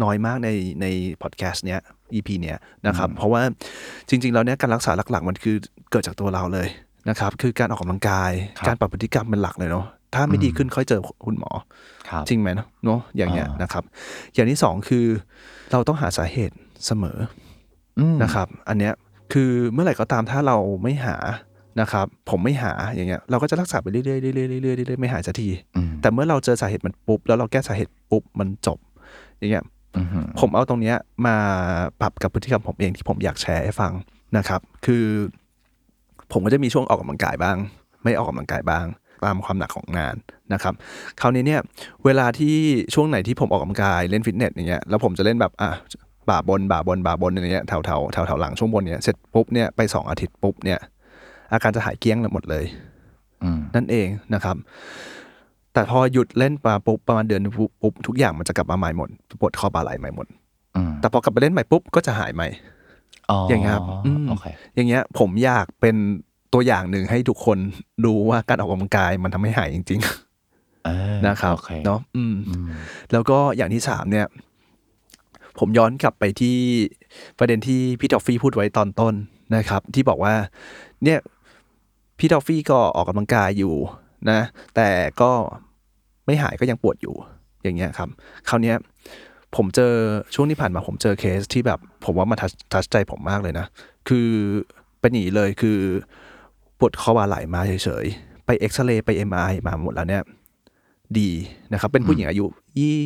[0.02, 0.48] น้อยมากใน
[0.80, 0.86] ใน
[1.22, 1.80] พอดแคสต์เนี้ย
[2.14, 3.42] EP เนี้ยนะครับ เพราะว่า
[4.08, 5.56] จริง ๆ แล้วเนี้ยการรักษาหลักๆ มันคือ
[5.90, 6.68] เกิดจากตัวเราเลย
[7.08, 11.50] นะครับ คือการออกกำลังกายครับการปรับพฤติกรรมเป็นหลักเลยเนาะถ้าไม่ดีขึ้นค่อยเจอคุณหมอ
[12.08, 12.48] ครับจริงไหม
[12.84, 13.84] เนาะอย่างเงี้ยอ่านนะครับ
[14.34, 15.06] อย่างที่สองคือ
[15.72, 16.56] เราต้องหาสาเหตุ
[16.86, 17.18] เสมอ
[17.98, 18.94] อืมนะครับ อันเนี้ย
[19.32, 21.16] คือเมื่อไหร่ก็ตามถ้าเราไม่หา
[21.80, 28.78] นะครับ ผมไม่หาอย่างเงี้ยเราก็จะรักษาไปเรื่อยๆเรื่อยๆเรื่อยๆเรื่อยๆไม่หายสักทีอืมแต่เมื่อเราเจอสาเหตุมันปุ๊บแล้วเราแก้สาเหตุปุ๊บมันจบ
[29.38, 29.71] อย่างเงี้ยอืม
[30.40, 31.36] ผมเอาตรงเนี้ยมา
[32.00, 33.92] ปรับกับพฤติกรรมผมเองที่ผมอยากแชร์ให้ฟัง
[34.36, 35.04] นะครับ คือ
[36.32, 37.56] ผมก็จะมีช่วงออกกำลังกายบ้าง
[38.04, 38.86] ไม่ออกกำลังกายบ้าง
[39.24, 40.14] ตามความหนักของงาน
[40.52, 40.74] นะครับ
[41.20, 41.60] คราวนี้เนี่ย
[42.04, 42.54] เวลาที่
[42.94, 45.70] ช่วงไหนที่ผมออกกำลังกายเล่นฟิตเนสอย่างเงี้ยแล้วผมจะเล่นแบบอะ
[46.30, 50.78] บ่าบนบ่าบนบ่าบนอย่างเงี้ยแถวแถวแถวแถวหลังช่วงบนเนี้ยเสร็จปุ๊บเนี่ยไปสองอาทิตย์ปุ๊บเนี่ย
[51.52, 52.64] อาการจะหายเกลี้ยงหมดเลย
[53.42, 54.56] อืมนั่นเองนะครับ
[55.72, 59.08] แต่พอหยุดเล่นมาปุ๊บประมาณเดือนหนึ่งปุ๊บปุ๊บทุกอย่างมันจะกลับมาใหม่หมด
[59.40, 60.26] ปวดคอบ่าไหล่ใหม่หมด
[60.76, 62.48] อืมแต่พอกลับไปเล่นใหม่ปุ๊บก็จะหายใหม่
[63.50, 65.96] อย่างเงี้ยครับอืมโอเคอย่างเงี้ยผมอยากเป็น
[66.52, 67.58] ตัวอย่างหนึ่งให้ทุกคน
[68.04, 70.00] ดูว่าการออกกำลังกายมันทำให้หายจริง
[70.84, 72.66] เออๆนะครับโอเคเนาะอืมอืม
[73.12, 74.26] แล้วก็อย่างที่สามเนี่ย
[75.58, 76.56] ผมย้อนกลับไปที่
[77.38, 79.14] ประเด็นที่พี่ทอฟฟี่พูดไว้ตอนต้น
[79.56, 80.34] นะครับ ที่บอกว่า
[81.04, 81.18] เนี่ย
[82.18, 83.74] พี่ทอฟฟี่ก็ออกกำลังกายอยู่
[84.30, 84.40] นะ
[84.76, 84.88] แต่
[85.20, 85.30] ก็
[86.26, 87.14] ไม่หายก็ยังปวดอยู่
[87.62, 88.08] อย่างเงี้ยครับ
[88.48, 88.76] คราวเนี้ย
[89.56, 89.94] ผมเจอ
[90.34, 93.66] ช่วงที่ผ่านมาผมเจอเคสที่แบบ ผมว่ามันทัชทัชใจผมมากเลยนะ
[94.08, 94.28] คือ
[95.00, 95.78] เป็นอย่างนี้เลยคือ
[96.78, 100.22] ปวดคอบ่าไหล่มาเฉยๆ ไปเอ็กซเรย์ไปเอ็มไอมาหมดแล้วเนี่ย
[101.18, 101.30] ดี
[101.72, 102.44] นะครับ เป็นผู้หญิงอายุ
[102.78, 102.98] ยี่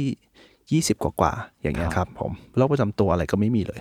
[0.72, 3.80] ยี่สิบกว่าๆอย่างเงี้ยครับผมโรคประจำตัวอะไรก็ไม่มีเลย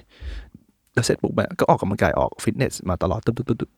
[0.94, 3.72] แล้วเสร็จปุ๊บเนี่ยก็ออกกำลังกายออกฟิตเนสมาตลอดตึ๊ดตึ๊ดตึ๊ดตึ๊ด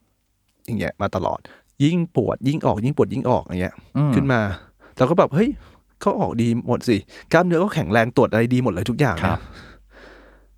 [0.66, 1.39] อย่างเงี้ยมาตลอด
[1.84, 4.41] ยิ่งปวดยิ่งออกยิ่งปวดยิ่งออกอย่างเงี้ยอืมขึ้นมา
[4.97, 5.49] เราก็แบบเฮ้ย
[6.01, 6.97] เขาออกดีหมดสิ
[7.34, 9.39] กล้ามเนื้อก็แข็งแรงตรวจอะไรดีหมดเลยทุกอย่างครันะบ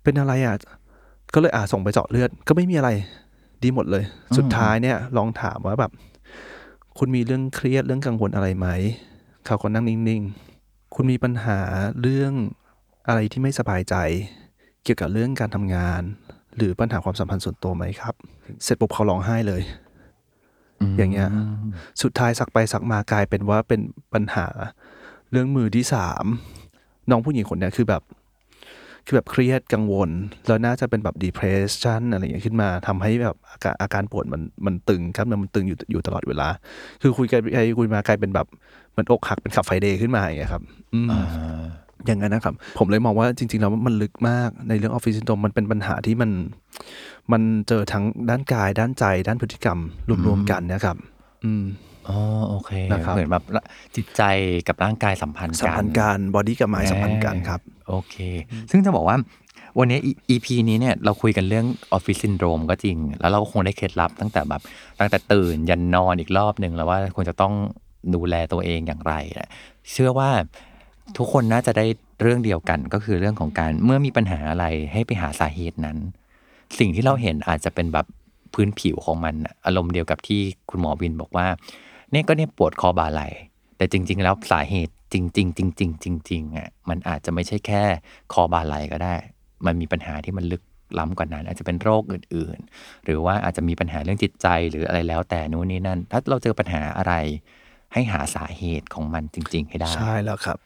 [0.02, 0.56] เป็นอะไรอะ
[1.34, 2.90] ก็เลยอ่าส่งไปเจาะเลือดก็ไม่มีอะไร
[3.62, 4.04] ดีหมดเลย
[4.36, 5.92] สุดท้ายเนี่ย ลองถามว่าแบบ
[6.98, 8.68] คุณมีเรื่องเครียดเรื่องกังวลอะไรไหม
[9.46, 11.58] เขาก็นั่งนิ่งๆคุณมีปัญหา
[12.02, 12.32] เรื่อง
[13.08, 13.94] อะไรที่ไม่สบายใจ
[14.84, 16.02] เกี่ยวกับเรื่องการทำงาน
[16.56, 18.14] หรือปัญหาความสัมพันธ์ส่วนตัวไหมครับ
[18.62, 19.62] เสร็จปุ๊บเขาร้องไห้เลย
[20.98, 21.28] อย่างเงี้ย
[22.02, 23.80] สุดท้ายซักไปซักมากลายเป็นว่าเป็น
[24.14, 24.46] ปัญหา
[25.30, 26.24] เรื่องมือที่สาม
[27.10, 28.02] น้องผู้หญิงคนเนี้ยคือแบบ
[29.06, 30.10] คือแบบเครียดกังวล
[30.46, 36.48] แล้วน่าจะเป็นแบบ depression อะไรอย่างเงี้ยขึ้นมาทำให้แบบอาการอาการปวดมันมันตึงครับมันตึงอยู่อยู่ตลอดเวลา
[37.02, 37.46] คือคุยกันไป
[37.78, 38.46] คุยมากลายเป็นแบบ
[38.92, 40.62] เฮ้ยมันอกหักเป็น Club Friday ขึ้นมาอย่างเงี้ยครับ
[40.94, 41.22] อืมอ่า
[42.06, 46.30] อย่างนั้นนะครับ ผมเลยมองว่าจริง ๆ แล้วมันลึกมากในเรื่องออฟฟิศซินโดรมมันเป็นปัญหาที่มัน
[47.32, 49.78] มันเจอทั้งด้านกายด้านใจด้านพฤติกรรม
[50.26, 50.96] รวมๆกันนะครับ
[51.44, 51.64] อืม
[52.08, 52.18] อ๋อ
[52.48, 53.44] โอเคนะครับเหมือนแบบ
[53.96, 54.22] จิตใจ
[54.68, 58.16] กับร่างกายสัมพันธ์สัมกันพันธ์กัน body กับ mind สัมพันธ์กันครับ โอเค
[58.70, 59.16] ซึ่งจะบอกว่า
[59.78, 59.98] วันนี้
[60.30, 64.62] EP นี้เนี่ยเราคุยกันเรื่องออฟฟิศซินโดรมก็จริง แล้วเราก็คงได้เคล็ดลับตั้งแต่แบบ
[65.00, 67.54] ตั้งแต่ตื่นยันนอนอีกรอบหนึ่งแล้วว่าควรจะต้อง
[68.14, 69.48] ดูแลตัวเองอย่างไรนะ
[69.90, 70.30] เชื่อว่า
[71.16, 71.86] ทุกคนน่าจะได้
[72.22, 75.98] เรื่องเดียวกันก็คือเรื่องของการเมื่อมีปัญหาอะไรให้ไปหาสาเหตุนั้น
[76.78, 78.06] สิ่งที่เราเห็นอาจจะเป็นแบบ
[78.54, 80.40] พื้นผิวของมันน่ะอารมณ์เดียวกับที่
[80.70, 81.46] คุณหมอวินบอกว่า
[82.12, 83.22] เนี่ยก็เนี่ยปวดคอบ่าไหล
[83.76, 87.82] แต่จริง ๆ แล้วสาเหตุจริง ๆ จริง ๆ จริงๆอะมันอาจจะไม่ใช่แค่
[88.32, 89.14] คอบ่าไหลก็ได้
[89.66, 90.62] มันมีปัญหาที่มันลึก
[90.98, 97.14] ล้ำกว่านั้น อาจจะเป็นโรคอื่นๆ หรือว่าอาจจะมีปัญหาเรื่องจิตใจหรืออะไรแล้วแต่นู้นนี่นั่น ถ้าเราเจอปัญหาอะไร
[97.92, 100.58] ให้หาสาเหตุของมันจริง ๆ ให้ได้ ใช่แล้วครับ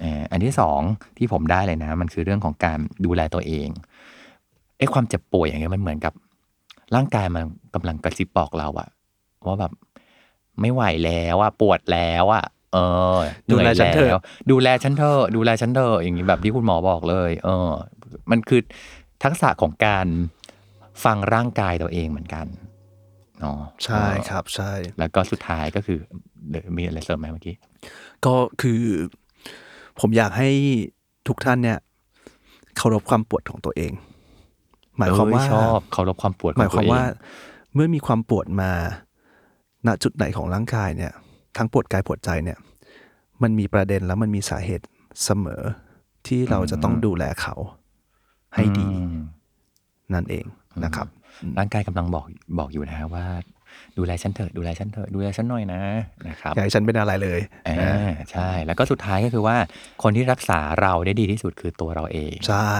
[0.00, 0.80] เอ่ออันที่สอง
[1.18, 6.12] ที่ผมได้เลยนะ มันคือเรื่องของการดูแลตัวเองไอ้ความเจ็บป่วยอย่างเงี้ยมันเหมือนกับ
[6.94, 8.88] ร่างกายมันกำลังกระซิบบอกเราอะ
[9.46, 9.72] ว่าแบบ
[10.60, 12.78] ไม่ไหวแล้วอะปวดแล้วอะเอ
[13.16, 17.70] อเหดูนื่อยแลฉันเถอะแล้วดูแลฉันเถอะดูแลฉันเถอะอย่างนี้แบบที่คุณหมอบอกเลย เออ
[18.30, 18.60] มันคือ
[19.22, 20.06] ทักษะของการ
[21.04, 22.46] ฟังร่างกายตัวเองเหมือนกัน
[23.40, 25.98] เนาะใช่ครับใช่ แล้วก็สุดท้ายก็คือ
[26.50, 27.54] เดี๋ยวมีอะไรเสริมไหมเมื่อกี้
[28.24, 28.82] ก็คือ
[30.00, 30.50] ผมอยากให้
[31.28, 31.78] ทุกท่านเนี่ย
[32.76, 33.92] เคารพความปวดของตัวเอง
[34.98, 37.04] หมายความว่าเออชอบเคารพความปวดขหอมางยคตัววามเองว่า
[37.74, 38.70] เมื่อมีความปวดมา
[39.86, 41.12] ณจุดไหนของร่างกายเนี่ย
[41.56, 42.58] ทั้งปวดกายปวดใจเนี่ย
[43.42, 44.86] มันมีประเด็นแล้วมันมีสาเหตุ
[45.24, 45.62] เสมอ
[46.26, 47.54] ที่เราจะต้องดูแลเขา
[48.54, 49.16] ให้ดีอืม
[50.14, 50.44] นั่นเอง
[50.84, 51.06] นะครับ
[51.58, 52.24] ร่างกายกำลังบอก
[52.58, 53.26] บอกอยู่นะฮะว่า
[53.98, 55.80] ดูแลฉันเถอะดูแลฉันเถอะดูแลฉันหน่อยนะ
[56.28, 57.94] นะครับอยากให้ฉันเป็นอะไรเลยอ่านะ
[58.32, 59.56] ใช่ แล้วก็สุดท้ายก็คือว่า
[60.02, 62.76] คนที่รักษาเราได้ดีที่สุดคือตัวเราเองใช่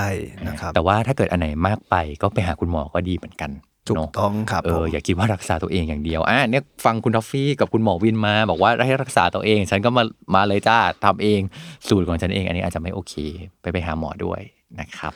[0.48, 3.52] นะครับแต่ว่าถ้าเกิดอันไหนมากไปก็ไปหาคุณหมอก็ดีเหมือนกัน
[3.88, 10.02] ถูกเนาะต้องครับเอผอมอย่าคิดว่ารักษาตัวเองอย่างเดียวอะเนี่ยฟังคุณทอฟฟี่กับคุณหมอวินมาบอกว่าให้รักษาตัวเอง ฉันก็มา
[10.34, 11.40] มาเลยจ้าทำเอง
[11.88, 13.14] สูตรของฉันเอง อันนี้อาจจะไม่โอเค
[13.60, 14.40] ไปไปหาหมอด้วย
[14.80, 15.12] นะครับ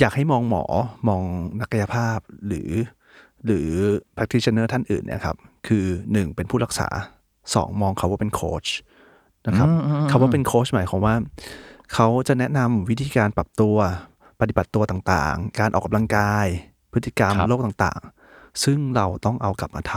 [0.00, 0.64] อยากให้มองหมอ
[1.08, 1.22] มอง
[1.60, 2.70] นักกายภาพหรือ
[3.46, 3.68] หรือ
[4.16, 5.36] practitioner ท่านอื่นเนี่ยครับ
[5.66, 6.88] คือหนึ่งเป็นผู้รักษา
[7.54, 8.66] สองมองเขาว่าเป็นโค้ช
[9.46, 11.14] นะครับอืมอืมอืมคำว่าเป็นโค้ชหมายความว่า
[11.94, 13.76] เขาจะแนะนำวิธีการปรับตัว
[14.40, 16.46] ปฏิบัติตัวต่างๆ การออกกำลังกาย
[16.92, 19.94] พฤติกรรมครับโรคต่างๆ ซึ่งเราต้องเอากลับมาท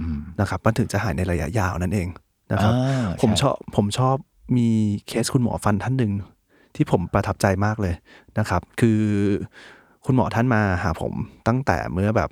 [0.00, 2.08] อืมำนะครับมันถึงจะหายในระยะยาวนั่นเอง
[2.52, 4.16] นะครับอ่าผมใช่ชอบผมชอบ
[4.56, 4.68] มี
[5.06, 6.12] เคสคุณหมอฟันท่านหนึ่ง
[6.74, 7.94] ที่ผมประทับใจมากเลย
[8.38, 9.00] นะครับ คือ
[10.06, 11.12] คุณหมอท่านมาหาผม
[11.48, 12.30] ตั้งแต่เมื่อแบบ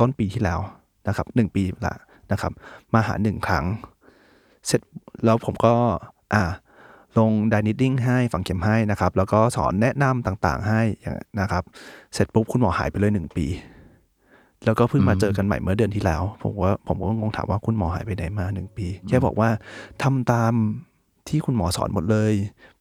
[0.00, 0.60] ต้นปีที่แล้ว
[1.08, 1.94] นะครับหนึ่งปีละ
[2.32, 2.52] นะครับ
[2.94, 3.64] มาหาหนึ่งครั้ง
[4.66, 4.80] เสร็จ
[5.24, 5.74] แล้วผมก็
[6.34, 6.44] อ่า
[7.18, 11.62] ลงไดนิดดิ้งให้ฝังเข็มให้นะครับ แล้วก็สอนแนะนำต่างๆให้อย่างนะครับ
[12.14, 13.46] เสร็จปุ๊บคุณหมอหายไปเลยหนึ่งปี
[14.64, 19.48] แล้วก็เพิ่งมาเจอกันใหม่เมื่อเดือนที่แล้ว ผมว่าผมก็งงถามว่าคุณหมอหายไปไหนมาหนึ่งปี แค่บอกว่า
[20.02, 20.52] ทำตาม
[21.28, 22.32] ที่คุณหมอสอนหมดเลย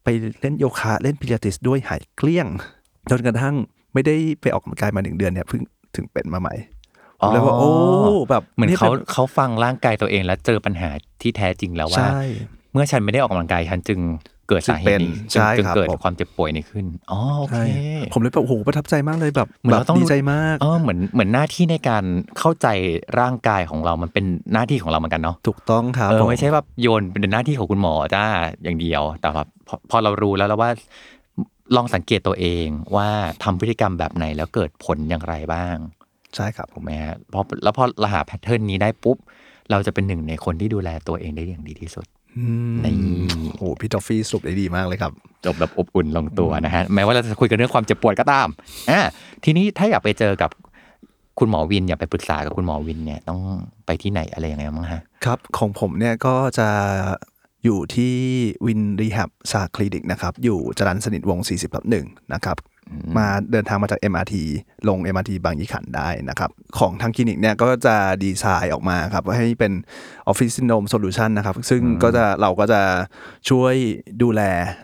[0.03, 0.07] ไป
[0.41, 2.47] เล่นโยคะเล่นพิลาติสด้วยหายเกลี้ยง
[3.09, 3.55] จนกระทั่ง
[3.93, 5.61] ไม่ได้ไปออกกำลังกายมาหนึ่งเดือนเนี่ยเพิ่ง
[5.95, 6.53] ถึงเป็นมาใหม่
[7.23, 7.71] ผมเลยว่าโอ้
[8.29, 10.89] แบบเหมือนนี่เขาป็เขาฟังร่างกายตัวเองแล้วเจอปัญหา
[11.21, 12.21] ที่แท้จริงแล้วว่าใช่
[12.73, 13.99] เมื่อฉันไม่ได้ออกกำลังกายฉันจึง
[14.49, 17.65] เกิดสาเหตุนี้จึงเป็นจึงใช่จึงครับเกิดผมความเจ็บป่วยนี้ขึ้นอ๋อโอเคใช่
[18.13, 22.03] ผมเลยแบบโอ้โหประทับใจมากเลยแบบเหมือนแบบเราต้องดีใจมากเออเหมือนเหมือนหน้าที่ในการ
[22.39, 22.67] เข้าใจ
[23.19, 28.25] ร่างกายของเรามันเป็นหน้าที่ของเราเหมือนกันเนาะถูกต้องครับเอผอไม่ใช่แบบโยนเป็นหน้าที่ของคุณหมอจ้า
[28.63, 30.69] อย่างเดียว แต่แบบพอพอเรารู้แล้วแล้วว่า
[31.75, 33.09] ลองสังเกตตัวเองว่า
[33.43, 35.75] ทำพฤติกรรมแบบไหนแล้วเกิดผลอย่างไรบ้าง
[36.35, 39.17] ใช่ครับถูกไหมฮะพอแล้วพอเราหาแพทเทิร์นนี้ได้ปุ๊บ
[39.71, 42.05] เราจะเป็นหนึ่งในคนที่ดูแลตัวเองได้อย่างดีที่สุด
[42.37, 42.95] อืมนี่
[43.57, 45.11] โอ้โหพี่ทอฟฟี่สรุปได้ดีมากเลยครับ
[45.45, 48.47] จบแบบอบอุ่นลงตัวนะฮะ แม้ว่าเราจะคุยกันเรื่องความเจ็บปวดก็ตาม
[48.89, 48.99] อ่า
[49.43, 50.51] ทีนี้ถ้าอยากไปเจอกับ
[51.39, 53.39] คุณหมอวินอยากไปปรึกษากับคุณหมอวินเนี่ยต้อง
[53.85, 56.69] ไปที่ไหนอะไรยังไงบ้างฮะ ครับ ของผมเนี่ยก็จะ
[57.63, 58.13] อยู่ที่
[58.65, 62.57] วินรีแฮบซาคลินิกนะครับ อยู่จรันสนิทวงศ์40ทับหนึ่งนะครับ
[63.17, 64.35] มาเดินทางมาจาก MRT
[64.87, 69.73] ลง MRT บางยี่ขันได้นะครับ ของทางคลินิกเนี่ยก็จะดีไซน์ออกมาครับให้เป็น
[70.31, 72.81] Office Syndrome Solution นะครับ ซึ่งก็จะเราก็จะ
[73.49, 73.75] ช่วย
[74.21, 74.41] ดูแล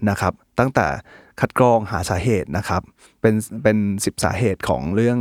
[0.09, 0.87] นะครับ ตั้งแต่
[1.39, 2.81] คัดกรองหาสาเหตุนะครับ
[3.21, 5.19] เป็นเป็นสิบสาเหตุของเรื่อง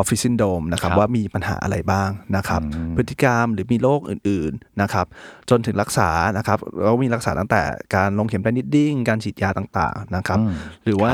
[0.00, 2.62] Office Syndrome นะครับครับว่ามีปัญหาอะไรบ้างนะครับ
[2.96, 5.06] พฤติกรรมหรือมีโรคอื่นๆนะครับ
[5.50, 7.62] จนถึงรักษานะครับเรามีรักษาตั้งแต่
[7.94, 10.52] การลงเข็มไดนิดดิ้งการฉีดยาต่างๆนะครับอืม
[10.84, 11.12] หรือว่า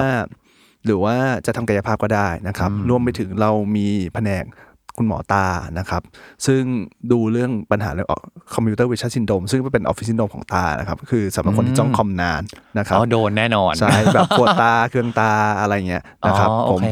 [0.85, 1.15] หรือว่า
[1.47, 4.45] จะทำกายภาพก็ได้นะครับ รวมไปถึงเรามีแผนก
[4.97, 5.47] คุณคุณหมอตา
[5.79, 6.03] นะครับ
[6.47, 6.63] ซึ่ง
[7.13, 8.09] ดูเรื่องปัญหาเรื่อง
[8.55, 12.43] Computer Vision Syndrome ซึ่งเป็นออฟฟิศซินโดรมของตานะครับ คือสำหรับคนที่จ้องคอมนาน
[12.79, 16.87] นะครับอ๋อโดนแน่นอน ใช่ แบบปวดตา เคืองตาอะไรเงี้ยนะครับอ๋อผโอมเค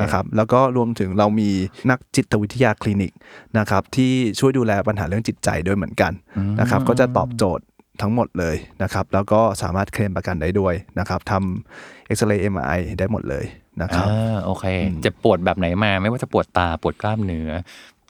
[0.00, 1.50] นะครับ แล้วก็รวมถึงเรามี
[1.90, 3.12] นักจิตวิทยาคลินิก
[3.58, 6.12] นะครับ ที่ช่วยดูแลปัญหาเรื่องจิตใจด้วยเหมือนกัน
[6.60, 7.64] นะครับ ก็จะตอบโจทย์
[8.02, 13.44] ทั้งหมดเลยนะครับ แล้วก็สามารถเคลมประกันได้ด้วยนะครับทำเอ็กซเรย์ MRI ได้หมดเลย
[13.82, 14.64] นะครับอ่าโอเค
[15.04, 17.50] จะปวดแบบไหนมาไม่ว่าจะปวดตาปวดกล้ามเนื้อ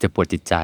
[0.02, 0.54] จะปวดจิตใจ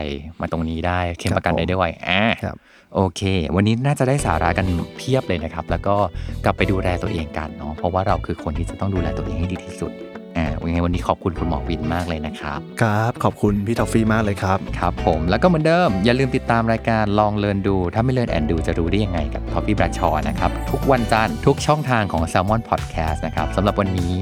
[0.41, 2.57] มาตรงนี้ได้เคลมประกันครับผมได้ด้วยอ่าครับ
[2.95, 3.23] โอเค
[3.57, 4.66] วันนี้น่าจะได้สาระกัน
[4.97, 5.97] เพียบเลยนะครับ แล้วก็
[6.45, 9.93] กลับไปดูแลตัวเองกันเนาะเพราะว่าเราคือคนที่จะต้องดูแลตัวเองให้ดีที่สุด
[10.37, 23.18] อ่ายังไงวันนี้ขอบคุณคุณหมอวินมากเลยนะครับ ครับ ขอบคุณพี่ทอฟฟี่มากเลยครับ ครับผมแล้วก็เหมือนเดิม อย่าลืมติดตามรายการลอง Learn ดู ถ้าไม่ Learn and ดูจะรู้ได้ยังไงกับท็อฟฟี่ แบรดชอว์นะครับ ทุกวันจันทร์ทุกช่องทางของ Salmon Podcast
[23.26, 24.16] นะครับสำหรับวันนี้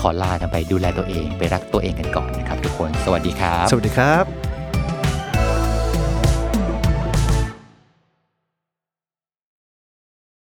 [0.00, 4.57] ขอลากันไปดูแลตัวเอง ไปรักตัวเองกันก่อนนะครับทุกคน สวัสดีครับ สวัสดีครับ